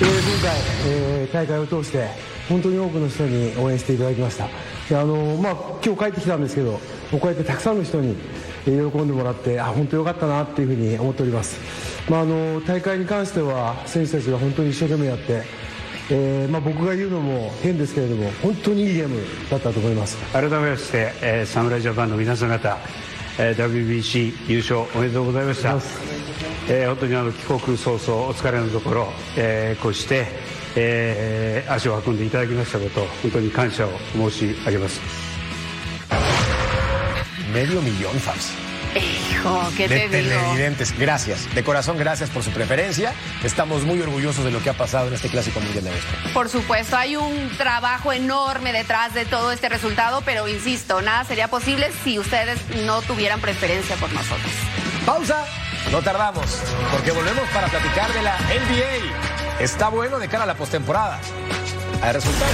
[0.00, 0.50] えー今回、
[0.88, 2.08] えー大会を通して
[2.48, 6.79] 本当に多くの人に応援していただきましたで あの、まあ、今日帰ってきたんですけど
[7.11, 8.15] こうやってたくさんの人に
[8.67, 11.57] えー喜んでもらってあ本当よかったなっていうふうに思っております、
[12.09, 15.43] まあ、あの大会に関しては選手たちが本当に一生懸命やって、
[16.11, 20.17] えーまあ、僕が言うのも変ですけれども本当にいいゲームだったと思います。
[20.33, 22.77] 改めまして、えー侍ジャパンの皆さん方、
[23.37, 25.77] えー WBC 優勝おめでとうございました、
[26.67, 30.27] えー本当にあの帰国早々お疲れのところ、えーこうして、
[30.76, 35.00] えー足を運んでいただきましたこと本当に感謝を申し上げます
[37.52, 38.50] Medio millón, fans.
[38.96, 40.30] Hijo, ¿qué de te digo?
[40.34, 40.96] televidentes.
[40.98, 41.52] Gracias.
[41.54, 43.12] De corazón, gracias por su preferencia.
[43.44, 46.32] Estamos muy orgullosos de lo que ha pasado en este Clásico Mundial de Béisbol.
[46.32, 51.46] Por supuesto, hay un trabajo enorme detrás de todo este resultado, pero insisto, nada sería
[51.48, 54.52] posible si ustedes no tuvieran preferencia por nosotros.
[55.06, 55.44] Pausa.
[55.92, 56.46] No tardamos,
[56.90, 59.27] porque volvemos para platicar de la NBA.
[59.59, 61.19] Está bueno de cara a la postemporada.
[62.01, 62.53] Hay resultados.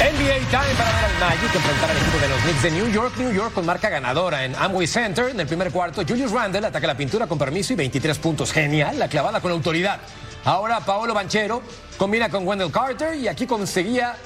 [0.00, 3.14] NBA Time para ver al Magic enfrentar al equipo de los Knicks de New York,
[3.18, 5.28] New York con marca ganadora en Amway Center.
[5.28, 8.50] En el primer cuarto, Julius Randle ataca la pintura con permiso y 23 puntos.
[8.50, 10.00] Genial, la clavada con autoridad.
[10.44, 11.62] Ahora Paolo Banchero
[11.96, 14.16] combina con Wendell Carter y aquí conseguía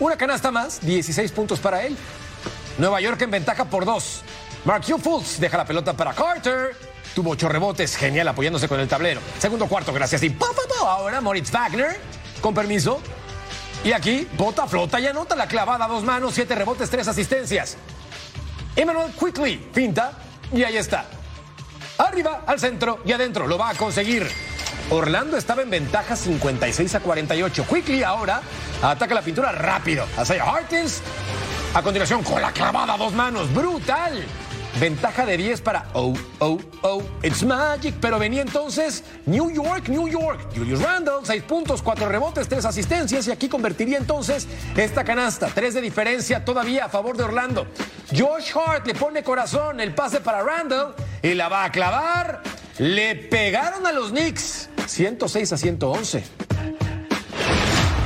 [0.00, 1.96] una canasta más, 16 puntos para él.
[2.78, 4.22] Nueva York en ventaja por dos.
[4.64, 6.76] Mark Hugh Fultz deja la pelota para Carter.
[7.14, 9.20] Tuvo ocho rebotes, genial apoyándose con el tablero.
[9.38, 10.22] Segundo cuarto, gracias.
[10.22, 12.00] Y pa, pa, pa, ahora Moritz Wagner,
[12.40, 13.00] con permiso.
[13.84, 17.76] Y aquí, bota, flota y anota la clavada dos manos, siete rebotes, tres asistencias.
[18.74, 20.12] Emmanuel Quickly, pinta,
[20.52, 21.04] y ahí está.
[21.98, 24.28] Arriba, al centro y adentro, lo va a conseguir.
[24.90, 27.66] Orlando estaba en ventaja 56 a 48.
[27.68, 28.42] Quickly ahora
[28.82, 30.06] ataca la pintura rápido.
[30.20, 31.00] Isaiah Harkins,
[31.74, 34.24] a continuación con la clavada a dos manos, brutal.
[34.80, 37.94] Ventaja de 10 para oh, oh, oh, it's magic.
[38.00, 40.48] Pero venía entonces New York, New York.
[40.56, 43.28] Julius Randle, 6 puntos, 4 rebotes, 3 asistencias.
[43.28, 45.48] Y aquí convertiría entonces esta canasta.
[45.54, 47.66] 3 de diferencia todavía a favor de Orlando.
[48.16, 52.42] Josh Hart le pone corazón el pase para Randle y la va a clavar.
[52.78, 54.68] Le pegaron a los Knicks.
[54.86, 56.24] 106 a 111.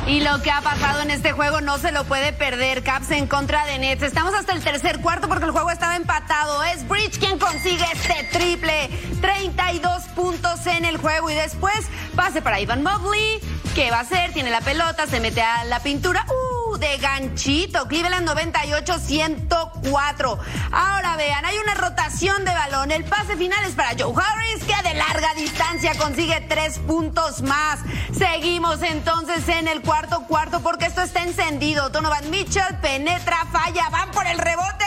[0.07, 2.85] Y lo que ha pasado en este juego no se lo puede perder.
[2.85, 4.03] Caps en contra de Nets.
[4.03, 6.63] Estamos hasta el tercer cuarto porque el juego estaba empatado.
[6.63, 8.89] Es Bridge quien consigue este triple.
[9.21, 11.29] 32 puntos en el juego.
[11.31, 13.41] Y después pase para Ivan Mobley.
[13.75, 14.33] ¿Qué va a hacer?
[14.33, 16.25] Tiene la pelota, se mete a la pintura.
[16.29, 16.46] ¡Uh!
[16.79, 17.89] De ganchito.
[17.89, 20.39] Cleveland 98-104.
[20.73, 22.91] Ahora vean, hay una rotación de balón.
[22.91, 27.81] El pase final es para Joe Harris, que de larga distancia consigue tres puntos más.
[28.13, 31.89] Seguimos entonces en el cuarto cuarto porque esto está encendido.
[31.89, 34.85] Donovan Mitchell penetra, falla, van por el rebote.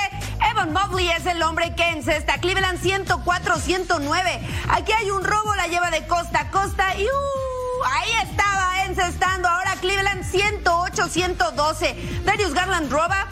[0.52, 2.40] Evan Mobley es el hombre que encesta.
[2.40, 4.40] Cleveland 104-109.
[4.70, 7.49] Aquí hay un robo, la lleva de costa a costa y uh,
[7.86, 9.48] ahí estaba encestando.
[9.48, 12.24] Ahora Cleveland 108-112.
[12.24, 13.28] Darius Garland roba.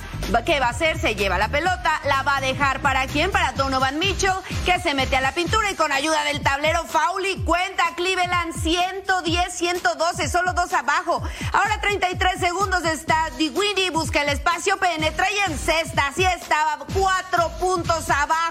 [0.45, 0.99] ¿Qué va a hacer?
[0.99, 3.31] Se lleva la pelota, la va a dejar para quién?
[3.31, 4.33] Para Donovan Mitchell,
[4.65, 10.29] que se mete a la pintura y con ayuda del tablero Fauli cuenta Cleveland 110-112,
[10.29, 11.21] solo dos abajo.
[11.53, 16.07] Ahora 33 segundos está Digwini, busca el espacio, penetra y encesta.
[16.07, 18.46] Así estaba, cuatro puntos abajo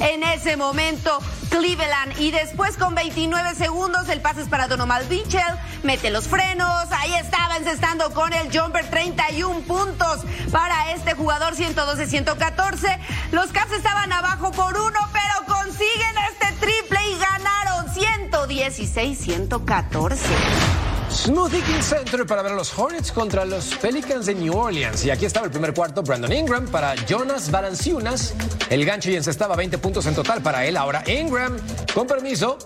[0.00, 1.18] en ese momento
[1.50, 2.18] Cleveland.
[2.20, 7.14] Y después con 29 segundos el pase es para Donovan Mitchell, mete los frenos, ahí
[7.14, 12.98] estaba encestando con el jumper 31 puntos para este jugador 112-114.
[13.32, 20.93] Los Caps estaban abajo por uno, pero consiguen este triple y ganaron 116-114.
[21.14, 25.04] Smoothie King Center para ver a los Hornets contra los Pelicans de New Orleans.
[25.04, 28.34] Y aquí estaba el primer cuarto, Brandon Ingram para Jonas Valanciunas.
[28.68, 30.76] El gancho y encestaba 20 puntos en total para él.
[30.76, 31.56] Ahora Ingram,
[31.94, 32.58] con permiso,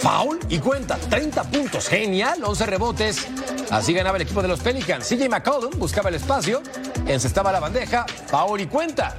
[0.00, 1.88] foul y cuenta 30 puntos.
[1.88, 3.26] Genial, 11 rebotes.
[3.70, 5.06] Así ganaba el equipo de los Pelicans.
[5.06, 6.62] CJ McCollum buscaba el espacio,
[7.06, 9.14] encestaba la bandeja, foul y cuenta.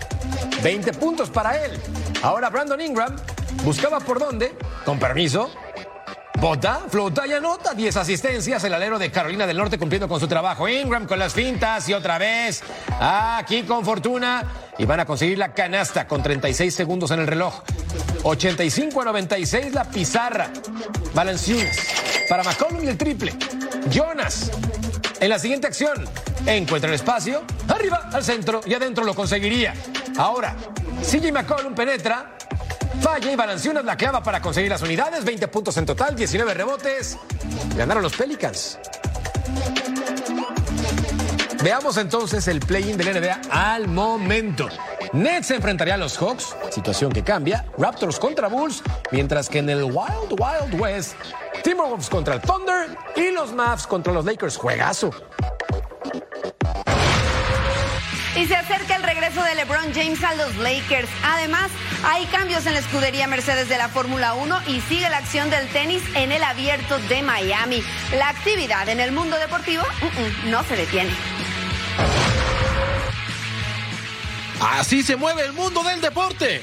[0.64, 1.80] 20 puntos para él.
[2.24, 3.16] Ahora Brandon Ingram
[3.64, 5.52] buscaba por dónde, con permiso,
[6.44, 8.62] Bota, flota y anota 10 asistencias.
[8.66, 10.68] El alero de Carolina del Norte cumpliendo con su trabajo.
[10.68, 12.62] Ingram con las fintas y otra vez
[13.00, 14.44] aquí con fortuna.
[14.78, 17.62] Y van a conseguir la canasta con 36 segundos en el reloj.
[18.24, 20.50] 85 a 96 la pizarra.
[21.14, 21.78] Valanciunas
[22.28, 23.34] para McCollum y el triple.
[23.90, 24.52] Jonas
[25.22, 26.04] en la siguiente acción
[26.46, 27.44] encuentra el espacio.
[27.70, 29.74] Arriba al centro y adentro lo conseguiría.
[30.18, 30.58] Ahora,
[31.10, 32.36] CJ McCollum penetra.
[33.02, 35.26] Falla y Valanciunas la clava para conseguir las unidades.
[35.26, 37.18] 20 puntos en total, 19 rebotes.
[37.76, 38.80] Ganaron los Pelicans.
[41.64, 44.68] Veamos entonces el play-in del NBA al momento.
[45.14, 47.66] Nets se enfrentaría a los Hawks, situación que cambia.
[47.78, 51.16] Raptors contra Bulls, mientras que en el Wild Wild West,
[51.64, 54.58] Timberwolves contra el Thunder y los Mavs contra los Lakers.
[54.58, 55.12] Juegazo.
[58.36, 58.83] Y se acerca
[59.42, 61.10] de LeBron James a los Lakers.
[61.24, 61.72] Además,
[62.04, 65.68] hay cambios en la escudería Mercedes de la Fórmula 1 y sigue la acción del
[65.70, 67.82] tenis en el abierto de Miami.
[68.18, 71.12] La actividad en el mundo deportivo uh -uh, no se detiene.
[74.60, 76.62] Así se mueve el mundo del deporte.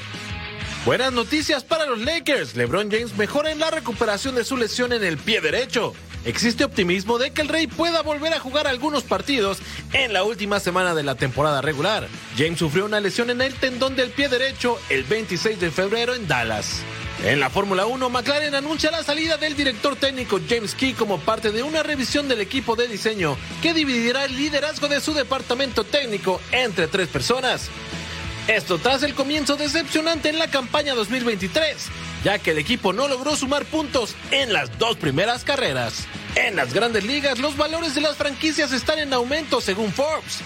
[0.85, 2.55] Buenas noticias para los Lakers.
[2.55, 5.93] LeBron James mejora en la recuperación de su lesión en el pie derecho.
[6.23, 9.57] Existe optimismo de que el Rey pueda volver a jugar algunos partidos
[9.93, 12.07] en la última semana de la temporada regular.
[12.37, 16.27] James sufrió una lesión en el tendón del pie derecho el 26 de febrero en
[16.27, 16.83] Dallas.
[17.23, 21.51] En la Fórmula 1, McLaren anuncia la salida del director técnico James Key como parte
[21.51, 26.41] de una revisión del equipo de diseño que dividirá el liderazgo de su departamento técnico
[26.51, 27.69] entre tres personas.
[28.47, 31.89] Esto tras el comienzo decepcionante en la campaña 2023,
[32.23, 36.05] ya que el equipo no logró sumar puntos en las dos primeras carreras.
[36.35, 40.41] En las grandes ligas, los valores de las franquicias están en aumento según Forbes.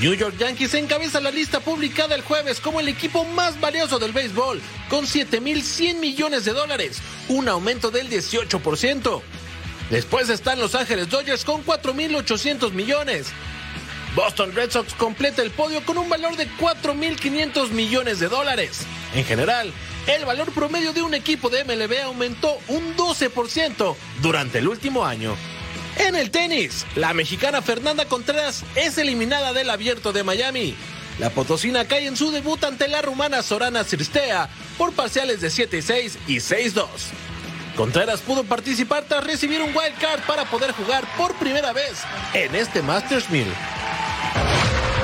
[0.00, 4.12] New York Yankees encabeza la lista publicada el jueves como el equipo más valioso del
[4.12, 9.22] béisbol, con 7.100 millones de dólares, un aumento del 18%.
[9.90, 13.28] Después están Los Ángeles Dodgers con 4.800 millones.
[14.16, 18.80] Boston Red Sox completa el podio con un valor de 4.500 millones de dólares.
[19.14, 19.72] En general,
[20.06, 25.34] el valor promedio de un equipo de MLB aumentó un 12% durante el último año.
[25.96, 30.74] En el tenis, la mexicana Fernanda Contreras es eliminada del abierto de Miami.
[31.18, 36.16] La potosina cae en su debut ante la rumana Sorana Cirstea por parciales de 7-6
[36.26, 36.86] y 6-2.
[37.76, 42.02] Contreras pudo participar tras recibir un wild card para poder jugar por primera vez
[42.34, 43.46] en este Masters 1000.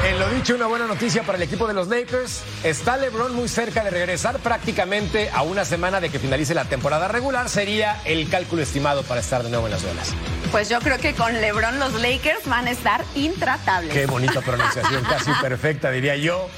[0.03, 2.43] En lo dicho, una buena noticia para el equipo de los Lakers.
[2.65, 7.07] Está LeBron muy cerca de regresar prácticamente a una semana de que finalice la temporada
[7.07, 7.49] regular.
[7.51, 10.15] Sería el cálculo estimado para estar de nuevo en las olas.
[10.51, 13.93] Pues yo creo que con LeBron los Lakers van a estar intratables.
[13.93, 16.49] Qué bonita pronunciación, casi perfecta, diría yo.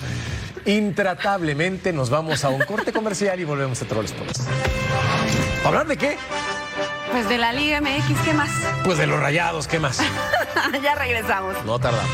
[0.64, 4.46] Intratablemente nos vamos a un corte comercial y volvemos a Troll Sports.
[5.64, 6.16] ¿Hablar de qué?
[7.10, 8.50] Pues de la Liga MX, ¿qué más?
[8.84, 9.98] Pues de los rayados, ¿qué más?
[10.82, 11.56] ya regresamos.
[11.66, 12.08] No tardamos.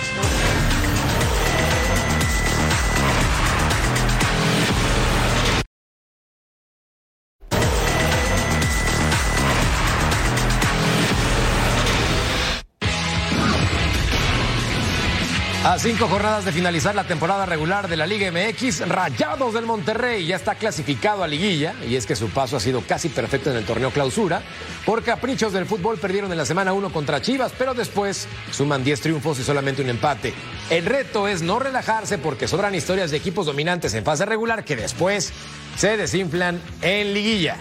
[15.69, 20.25] A cinco jornadas de finalizar la temporada regular de la Liga MX, Rayados del Monterrey
[20.25, 23.59] ya está clasificado a liguilla y es que su paso ha sido casi perfecto en
[23.59, 24.41] el torneo clausura.
[24.87, 28.99] Por caprichos del fútbol perdieron en la semana 1 contra Chivas, pero después suman 10
[29.03, 30.33] triunfos y solamente un empate.
[30.71, 34.75] El reto es no relajarse porque sobran historias de equipos dominantes en fase regular que
[34.75, 35.35] después
[35.77, 37.59] se desinflan en liguilla.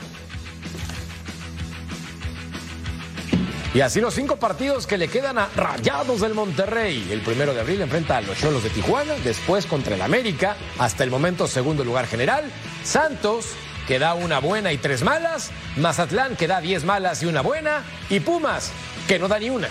[3.78, 7.10] Y así los cinco partidos que le quedan a Rayados del Monterrey.
[7.12, 11.04] El primero de abril enfrenta a los Cholos de Tijuana, después contra el América, hasta
[11.04, 12.52] el momento segundo lugar general.
[12.84, 13.52] Santos,
[13.88, 15.52] que da una buena y tres malas.
[15.76, 17.84] Mazatlán, que da diez malas y una buena.
[18.10, 18.72] Y Pumas,
[19.08, 19.68] que no da ni una.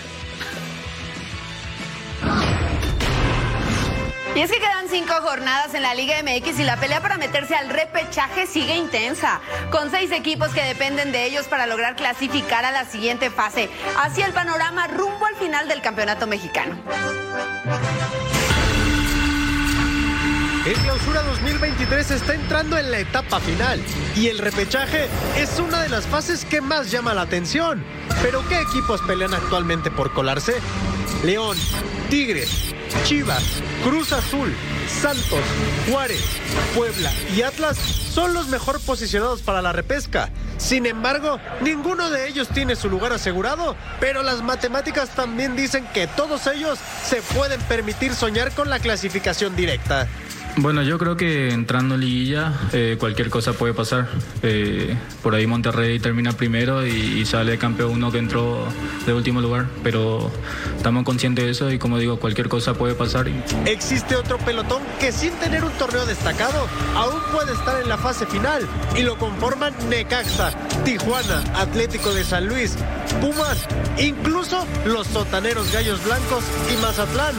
[4.35, 7.55] Y es que quedan cinco jornadas en la Liga MX y la pelea para meterse
[7.55, 12.71] al repechaje sigue intensa, con seis equipos que dependen de ellos para lograr clasificar a
[12.71, 13.69] la siguiente fase.
[13.99, 16.77] Así el panorama rumbo al final del campeonato mexicano.
[20.67, 23.81] El clausura 2023 está entrando en la etapa final
[24.17, 27.81] y el repechaje es una de las fases que más llama la atención.
[28.21, 30.55] Pero ¿qué equipos pelean actualmente por colarse?
[31.23, 31.57] León,
[32.09, 32.75] Tigres,
[33.05, 34.53] Chivas, Cruz Azul,
[34.87, 35.41] Santos,
[35.89, 36.23] Juárez,
[36.75, 40.29] Puebla y Atlas son los mejor posicionados para la repesca.
[40.57, 46.07] Sin embargo, ninguno de ellos tiene su lugar asegurado, pero las matemáticas también dicen que
[46.07, 50.07] todos ellos se pueden permitir soñar con la clasificación directa.
[50.59, 54.07] Bueno, yo creo que entrando en liguilla eh, cualquier cosa puede pasar.
[54.41, 58.65] Eh, por ahí Monterrey termina primero y, y, sale campeón uno que entró
[59.05, 60.31] de último lugar, pero
[60.75, 63.27] estamos conscientes de eso y como digo, cualquier cosa puede pasar.
[63.65, 68.25] Existe otro pelotón que sin tener un torneo destacado aún puede estar en la fase
[68.25, 68.65] final
[68.95, 70.51] y lo conforman Necaxa,
[70.83, 72.75] Tijuana, Atlético de San Luis,
[73.21, 73.57] Pumas,
[73.99, 77.35] incluso los sotaneros Gallos Blancos y Mazatlán.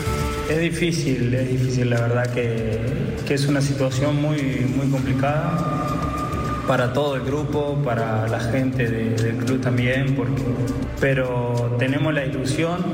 [0.48, 4.40] Es difícil, es difícil, la verdad que, es una situación muy,
[4.76, 5.84] muy complicada.
[6.66, 10.42] para todo el grupo, para la gente de- del club también, porque,
[11.00, 12.84] pero tenemos la ilusión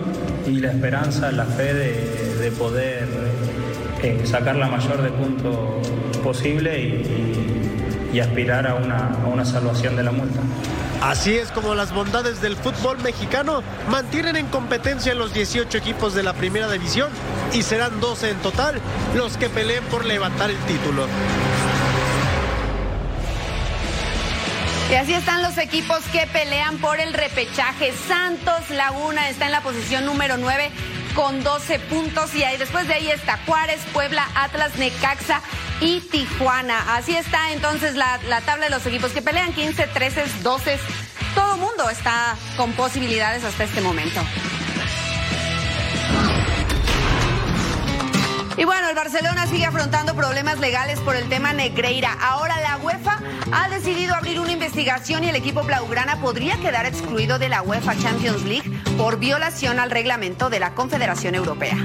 [0.46, 3.08] y la esperanza, la fe de, de poder
[4.04, 5.56] eh, sacar la mayor de puntos
[6.22, 7.50] posible y, y-
[8.14, 10.38] y aspirar a una, a una salvación de la multa.
[11.02, 16.22] Así es como las bondades del fútbol mexicano mantienen en competencia los 18 equipos de
[16.22, 17.10] la primera división
[17.52, 18.80] y serán 12 en total
[19.16, 21.06] los que peleen por levantar el título.
[24.90, 27.92] Y así están los equipos que pelean por el repechaje.
[28.06, 30.70] Santos Laguna está en la posición número 9
[31.14, 35.40] con 12 puntos y ahí después de ahí está Juárez, Puebla, Atlas, Necaxa
[35.80, 36.96] y Tijuana.
[36.96, 40.78] Así está entonces la, la tabla de los equipos que pelean 15, 13, 12.
[41.34, 44.20] Todo mundo está con posibilidades hasta este momento.
[48.56, 52.16] Y bueno, el Barcelona sigue afrontando problemas legales por el tema Negreira.
[52.20, 53.18] Ahora la UEFA
[53.52, 57.96] ha decidido abrir una investigación y el equipo blaugrana podría quedar excluido de la UEFA
[57.98, 61.76] Champions League por violación al reglamento de la Confederación Europea.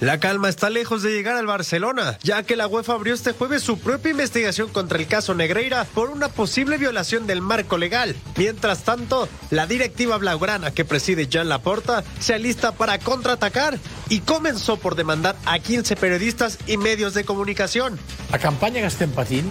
[0.00, 3.62] La calma está lejos de llegar al Barcelona, ya que la UEFA abrió este jueves
[3.62, 8.16] su propia investigación contra el caso Negreira por una posible violación del marco legal.
[8.36, 13.78] Mientras tanto, la directiva blaugrana que preside Jean Laporta se alista para contraatacar
[14.08, 17.96] y comenzó por demandar a 15 periodistas y medios de comunicación.
[18.32, 19.46] La campanya que estem patint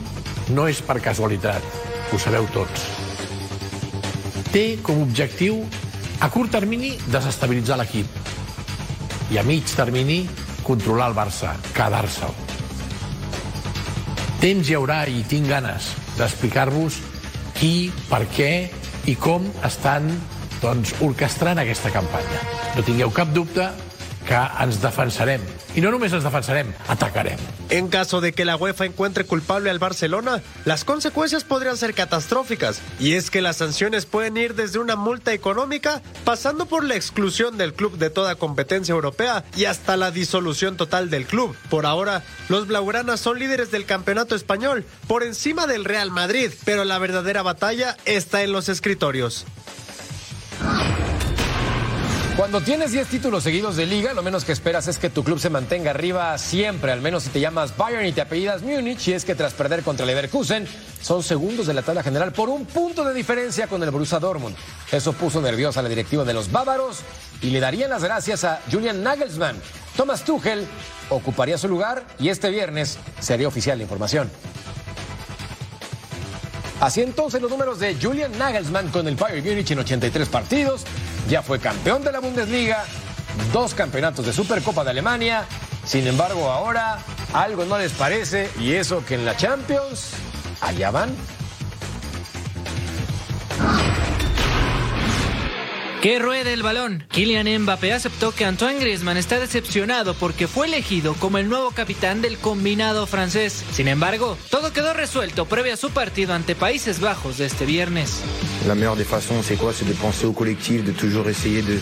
[0.51, 1.63] no és per casualitat,
[2.11, 3.00] ho sabeu tots.
[4.51, 5.61] Té com a objectiu,
[6.19, 8.19] a curt termini, desestabilitzar l'equip
[9.31, 10.25] i a mig termini,
[10.67, 12.35] controlar el Barça, quedar-se'l.
[14.41, 15.87] Temps hi haurà i tinc ganes
[16.17, 16.99] d'explicar-vos
[17.55, 18.51] qui, per què
[19.07, 20.11] i com estan
[20.59, 22.43] doncs, orquestrant aquesta campanya.
[22.75, 23.69] No tingueu cap dubte
[24.27, 25.47] que ens defensarem.
[25.73, 27.39] I no només ens defensarem, atacarem.
[27.69, 32.81] En caso de que la UEFA encuentre culpable al Barcelona, las consecuencias podrían ser catastróficas.
[32.99, 37.57] Y es que las sanciones pueden ir desde una multa económica, pasando por la exclusión
[37.57, 41.55] del club de toda competencia europea y hasta la disolución total del club.
[41.69, 46.83] Por ahora, los blaugranas son líderes del campeonato español, por encima del Real Madrid, pero
[46.83, 49.45] la verdadera batalla está en los escritorios.
[52.41, 55.37] Cuando tienes 10 títulos seguidos de liga, lo menos que esperas es que tu club
[55.37, 59.13] se mantenga arriba siempre, al menos si te llamas Bayern y te apellidas Múnich, y
[59.13, 60.67] es que tras perder contra Leverkusen,
[61.03, 64.55] son segundos de la tabla general por un punto de diferencia con el Borussia Dortmund.
[64.91, 67.01] Eso puso nerviosa a la directiva de los bávaros
[67.43, 69.57] y le darían las gracias a Julian Nagelsmann.
[69.95, 70.65] Thomas Tuchel
[71.11, 74.31] ocuparía su lugar y este viernes sería oficial la información.
[76.81, 80.83] Así entonces los números de Julian Nagelsmann con el Bayern Múnich en 83 partidos.
[81.29, 82.85] Ya fue campeón de la Bundesliga,
[83.53, 85.45] dos campeonatos de Supercopa de Alemania.
[85.85, 86.97] Sin embargo, ahora
[87.33, 90.09] algo no les parece y eso que en la Champions,
[90.59, 91.15] allá van.
[96.01, 97.03] Que ruede el balón.
[97.09, 102.23] Kylian Mbappé aceptó que Antoine Griezmann está decepcionado porque fue elegido como el nuevo capitán
[102.23, 103.63] del combinado francés.
[103.71, 108.23] Sin embargo, todo quedó resuelto previo a su partido ante Países Bajos de este viernes.
[108.67, 111.79] La meilleure des façons, c'est quoi C'est de penser au collectif, de toujours essayer de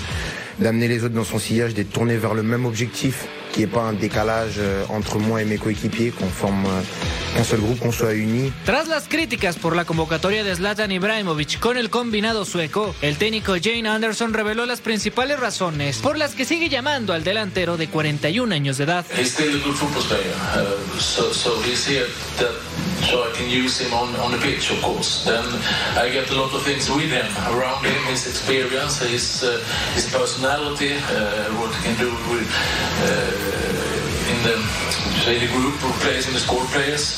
[0.60, 3.74] d'amener les autres dans son sillage, de tourner vers le même objectif, qu'il n'y ait
[3.74, 7.80] pas un décalage euh, entre moi et mes coéquipiers, qu'on forme euh, un seul groupe,
[7.80, 8.52] qu'on soit unis.
[8.66, 13.56] Tras las críticas por la convocatoria de Zlatan Ibrahimovic con el combinado sueco, el técnico
[13.62, 18.54] Jane Anderson reveló las principales razones por las que sigue llamando al delantero de 41
[18.54, 19.06] años de edad.
[19.18, 22.52] He's still a good football player, uh, so, so he's here that,
[23.10, 25.26] so I can use him on, on the pitch, of course.
[25.26, 25.43] Then
[25.97, 29.60] I get a lot of things with him, around him, his experience, his, uh,
[29.93, 32.50] his personality, uh, what he can do with,
[33.04, 33.49] uh,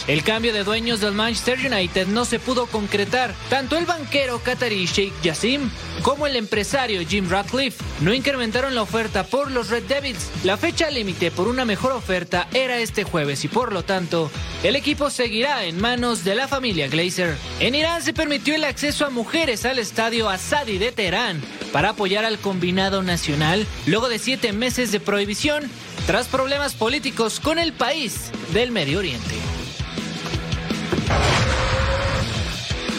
[0.08, 3.34] El cambio de dueños del Manchester United no se pudo concretar.
[3.50, 5.70] Tanto el banquero qatarí Sheikh Yassim
[6.02, 10.30] como el empresario Jim Ratcliffe no incrementaron la oferta por los Red Devils.
[10.44, 14.32] La fecha límite por una mejor oferta era este jueves y por lo tanto
[14.64, 17.38] el equipo seguirá en manos de la familia Glazer.
[17.60, 21.42] En Irán se permitió el acceso a mujeres al estadio Asadi de Teherán
[21.72, 25.70] para apoyar al combinado nacional luego de siete meses de prohibición
[26.08, 29.36] tras problemas políticos con el país del Medio Oriente.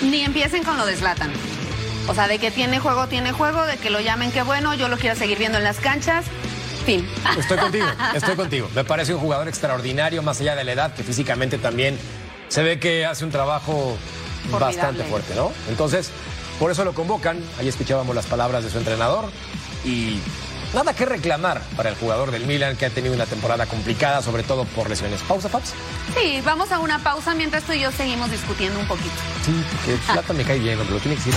[0.03, 1.33] Ni empiecen con lo de Zlatan.
[2.09, 4.89] O sea, de que tiene juego, tiene juego, de que lo llamen que bueno, yo
[4.89, 6.25] lo quiero seguir viendo en las canchas.
[6.85, 7.09] Fin.
[7.39, 8.69] Estoy contigo, estoy contigo.
[8.75, 11.97] Me parece un jugador extraordinario, más allá de la edad, que físicamente también
[12.49, 13.97] se ve que hace un trabajo
[14.51, 14.77] Formidable.
[14.77, 15.53] bastante fuerte, ¿no?
[15.69, 16.11] Entonces,
[16.59, 17.41] por eso lo convocan.
[17.59, 19.31] Ahí escuchábamos las palabras de su entrenador
[19.85, 20.19] y
[20.75, 24.43] nada que reclamar para el jugador del Milan que ha tenido una temporada complicada, sobre
[24.43, 25.21] todo por lesiones.
[25.23, 25.75] ¿Pausa, Paps?
[26.17, 29.15] Sí, vamos a una pausa mientras tú y yo seguimos discutiendo un poquito.
[29.45, 31.35] Sí, porque Plata me cae bien, pero tiene que ser.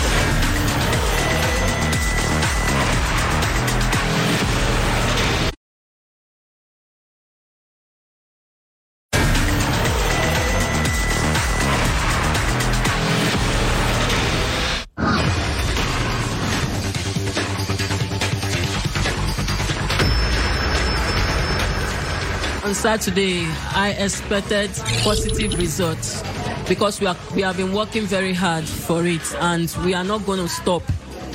[22.86, 24.70] Saturday, I expected
[25.02, 26.22] positive results
[26.70, 30.24] because we, are, we have been working very hard for it and we are not
[30.28, 30.84] going to stop.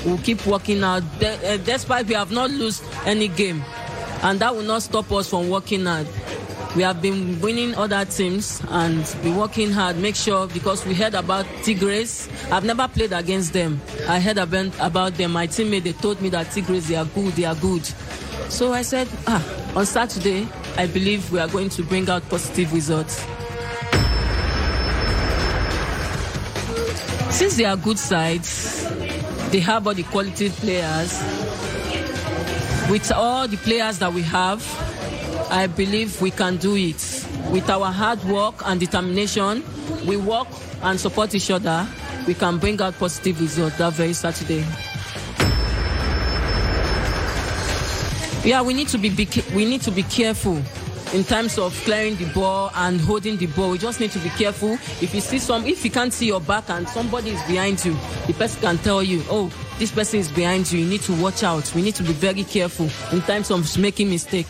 [0.07, 3.65] We'll keep working out de- uh, despite we have not lost any game
[4.23, 6.07] and that will not stop us from working hard.
[6.77, 9.99] We have been winning other teams and be working hard.
[9.99, 12.29] Make sure because we heard about Tigres.
[12.53, 13.81] I've never played against them.
[14.07, 15.33] I heard about, about them.
[15.33, 17.33] My teammate they told me that Tigres they are good.
[17.33, 17.85] They are good.
[18.51, 19.45] So I said, ah,
[19.75, 20.47] on Saturday,
[20.77, 23.25] I believe we are going to bring out positive results.
[27.31, 28.89] Since they are good sides,
[29.51, 31.21] they have all the quality players.
[32.91, 34.63] With all the players that we have,
[35.51, 37.25] I believe we can do it.
[37.51, 39.65] With our hard work and determination,
[40.07, 40.49] we work
[40.83, 41.87] and support each other,
[42.27, 44.65] we can bring out positive results that very Saturday.
[48.45, 50.63] Yeah, we need to be, be we need to be careful
[51.13, 53.71] in terms of clearing the ball and holding the ball.
[53.71, 54.75] We just need to be careful.
[55.03, 57.95] If you see some, if you can't see your back and somebody is behind you,
[58.27, 60.81] the person can tell you, oh, this person is behind you.
[60.81, 61.75] You need to watch out.
[61.75, 64.49] We need to be very careful in terms of making mistake.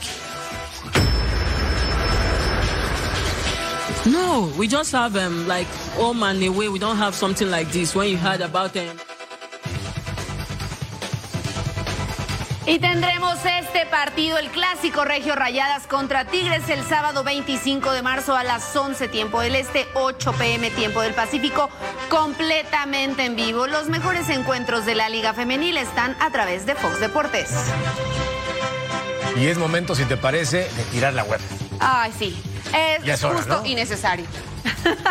[4.06, 5.66] No, we just have um, like
[5.96, 6.68] home and away.
[6.68, 7.94] We don't have something like this.
[7.94, 8.96] When you heard about them.
[12.70, 18.36] Y tendremos este partido, el clásico Regio Rayadas contra Tigres, el sábado 25 de marzo
[18.36, 21.68] a las 11 tiempo del Este, 8 pm tiempo del Pacífico,
[22.08, 23.66] completamente en vivo.
[23.66, 27.50] Los mejores encuentros de la Liga Femenil están a través de Fox Deportes.
[29.36, 31.40] Y es momento, si te parece, de tirar la web.
[31.80, 32.40] Ay, sí.
[32.72, 33.66] Es, es hora, justo ¿no?
[33.66, 34.26] y necesario.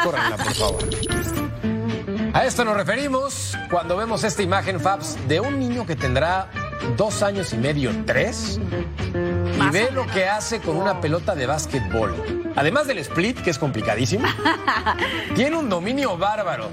[0.06, 0.18] Por
[0.54, 0.90] favor.
[2.34, 6.50] A esto nos referimos cuando vemos esta imagen, Fabs, de un niño que tendrá
[6.98, 8.60] dos años y medio, tres,
[9.14, 12.52] y ve lo que hace con una pelota de básquetbol.
[12.56, 14.28] Además del split, que es complicadísimo,
[15.36, 16.70] tiene un dominio bárbaro.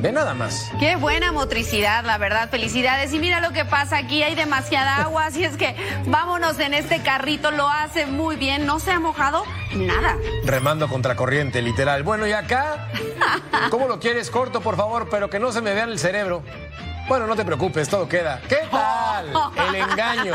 [0.00, 0.70] Ve nada más.
[0.80, 2.48] Qué buena motricidad, la verdad.
[2.48, 3.12] Felicidades.
[3.12, 5.76] Y mira lo que pasa aquí, hay demasiada agua, así es que
[6.06, 9.44] vámonos en este carrito, lo hace muy bien, no se ha mojado
[9.74, 10.16] nada.
[10.44, 12.02] Remando contra corriente, literal.
[12.02, 12.88] Bueno, y acá,
[13.70, 14.30] ¿cómo lo quieres?
[14.30, 16.42] Corto, por favor, pero que no se me vea en el cerebro.
[17.10, 18.40] Bueno, no te preocupes, todo queda.
[18.48, 19.32] ¿Qué tal?
[19.68, 20.32] El engaño.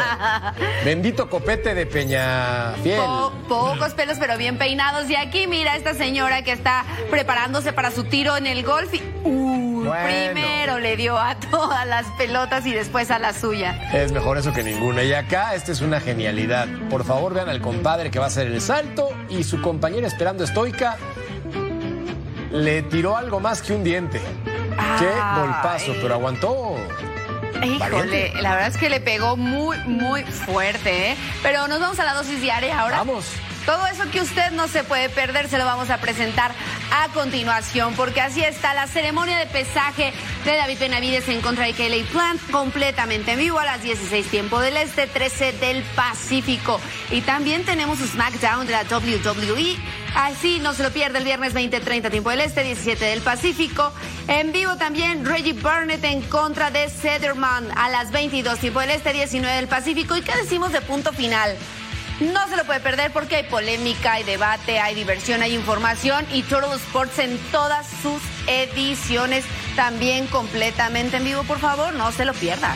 [0.84, 3.00] Bendito copete de Peñafiel.
[3.00, 5.10] Po- pocos pelos, pero bien peinados.
[5.10, 9.00] Y aquí mira esta señora que está preparándose para su tiro en el golf y
[9.24, 9.94] Bueno.
[10.04, 13.90] primero le dio a todas las pelotas y después a la suya.
[13.94, 15.02] Es mejor eso que ninguna.
[15.04, 16.68] Y acá, esta es una genialidad.
[16.90, 20.44] Por favor, vean al compadre que va a hacer el salto y su compañera esperando
[20.44, 20.98] estoica
[22.52, 24.20] le tiró algo más que un diente.
[25.00, 25.42] Qué Ay.
[25.42, 26.76] golpazo, pero aguantó.
[27.64, 31.18] Híjole, la verdad es que le pegó muy, muy fuerte, ¿eh?
[31.42, 32.98] Pero nos vamos a la dosis diaria ahora.
[32.98, 33.26] Vamos.
[33.66, 36.54] Todo eso que usted no se puede perder se lo vamos a presentar
[36.92, 40.14] a continuación, porque así está la ceremonia de pesaje
[40.46, 44.60] de David Benavides en contra de Kelly Plant, completamente en vivo a las 16 tiempo
[44.60, 46.80] del Este, 13 del Pacífico.
[47.10, 49.78] Y también tenemos SmackDown de la WWE.
[50.14, 53.92] Así no se lo pierde el viernes 20-30 tiempo del Este, 17 del Pacífico.
[54.28, 59.12] En vivo también Reggie Burnett en contra de Sederman a las 22 tiempo del Este,
[59.12, 60.16] 19 del Pacífico.
[60.16, 61.58] ¿Y qué decimos de punto final?
[62.20, 66.44] No se lo puede perder porque hay polémica, hay debate, hay diversión, hay información y
[66.44, 69.44] Total Sports en todas sus ediciones
[69.76, 72.74] también completamente en vivo, por favor, no se lo pierda.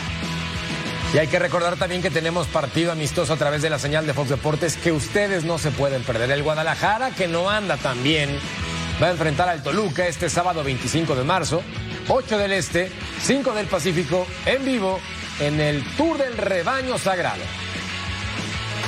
[1.14, 4.12] Y hay que recordar también que tenemos partido amistoso a través de la señal de
[4.12, 6.30] Fox Deportes que ustedes no se pueden perder.
[6.30, 8.38] El Guadalajara, que no anda tan bien,
[9.02, 11.62] va a enfrentar al Toluca este sábado 25 de marzo,
[12.08, 15.00] 8 del Este, 5 del Pacífico, en vivo
[15.40, 17.42] en el Tour del Rebaño Sagrado.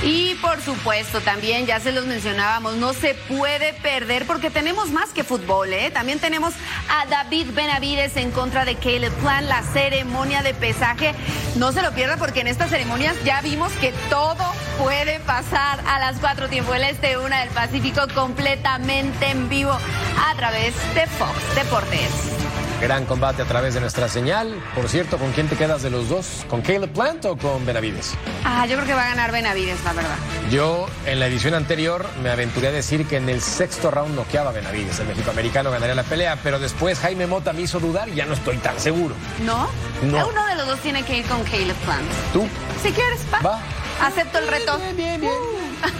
[0.02, 5.10] Y por supuesto, también ya se los mencionábamos, no se puede perder porque tenemos más
[5.10, 5.92] que fútbol, ¿eh?
[5.92, 6.54] También tenemos
[6.88, 11.14] a David Benavides en contra de Caleb Plant, la ceremonia de pesaje.
[11.54, 14.44] No se lo pierda porque en estas ceremonias ya vimos que todo
[14.78, 20.34] puede pasar a las 4 tiempo del Este, una del Pacífico, completamente en vivo a
[20.34, 22.41] través de Fox Deportes.
[22.82, 24.60] Gran combate a través de nuestra señal.
[24.74, 26.44] Por cierto, ¿con quién te quedas de los dos?
[26.48, 28.14] ¿Con Caleb Plant o con Benavides?
[28.44, 30.16] Ah, yo creo que va a ganar Benavides, la verdad.
[30.50, 34.50] Yo en la edición anterior me aventuré a decir que en el sexto round noqueaba
[34.50, 34.98] a Benavides.
[34.98, 38.34] El mexicoamericano ganaría la pelea, pero después Jaime Mota me hizo dudar y ya no
[38.34, 39.14] estoy tan seguro.
[39.44, 39.68] ¿No?
[40.02, 40.26] No.
[40.26, 42.10] Uno de los dos tiene que ir con Caleb Plant.
[42.32, 42.48] ¿Tú?
[42.82, 43.38] Si quieres, va.
[43.48, 43.60] Va.
[44.04, 44.76] Acepto el reto.
[44.78, 45.32] Bien, bien, bien.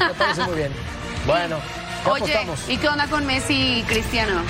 [0.01, 0.73] Me parece muy bien.
[1.27, 1.59] Bueno,
[2.03, 2.69] ¿qué Oye, apostamos?
[2.69, 4.43] ¿y qué onda con Messi y Cristiano?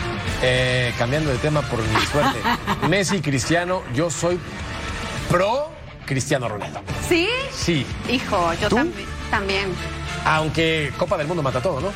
[0.43, 2.38] Eh, cambiando de tema por mi suerte.
[2.88, 4.38] Messi y Cristiano, yo soy
[5.30, 5.70] pro
[6.05, 6.80] Cristiano Ronaldo.
[7.09, 7.28] ¿Sí?
[7.53, 7.86] Sí.
[8.09, 8.68] Hijo, yo
[9.30, 9.72] también.
[10.24, 11.93] Aunque Copa del Mundo mata todo, ¿no?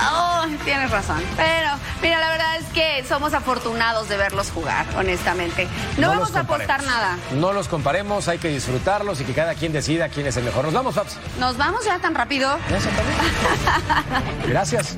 [0.00, 1.20] Oh, tienes razón.
[1.36, 1.70] Pero,
[2.00, 5.66] mira, la verdad es que somos afortunados de verlos jugar, honestamente.
[5.96, 7.18] No, No vamos a apostar nada.
[7.32, 10.64] No los comparemos, hay que disfrutarlos y que cada quien decida quién es el mejor.
[10.64, 11.16] Nos vamos, Fabs.
[11.40, 12.56] ¿Nos vamos ya tan rápido?
[14.46, 14.96] Gracias.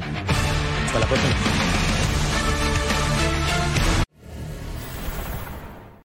[0.87, 1.35] Hasta la próxima.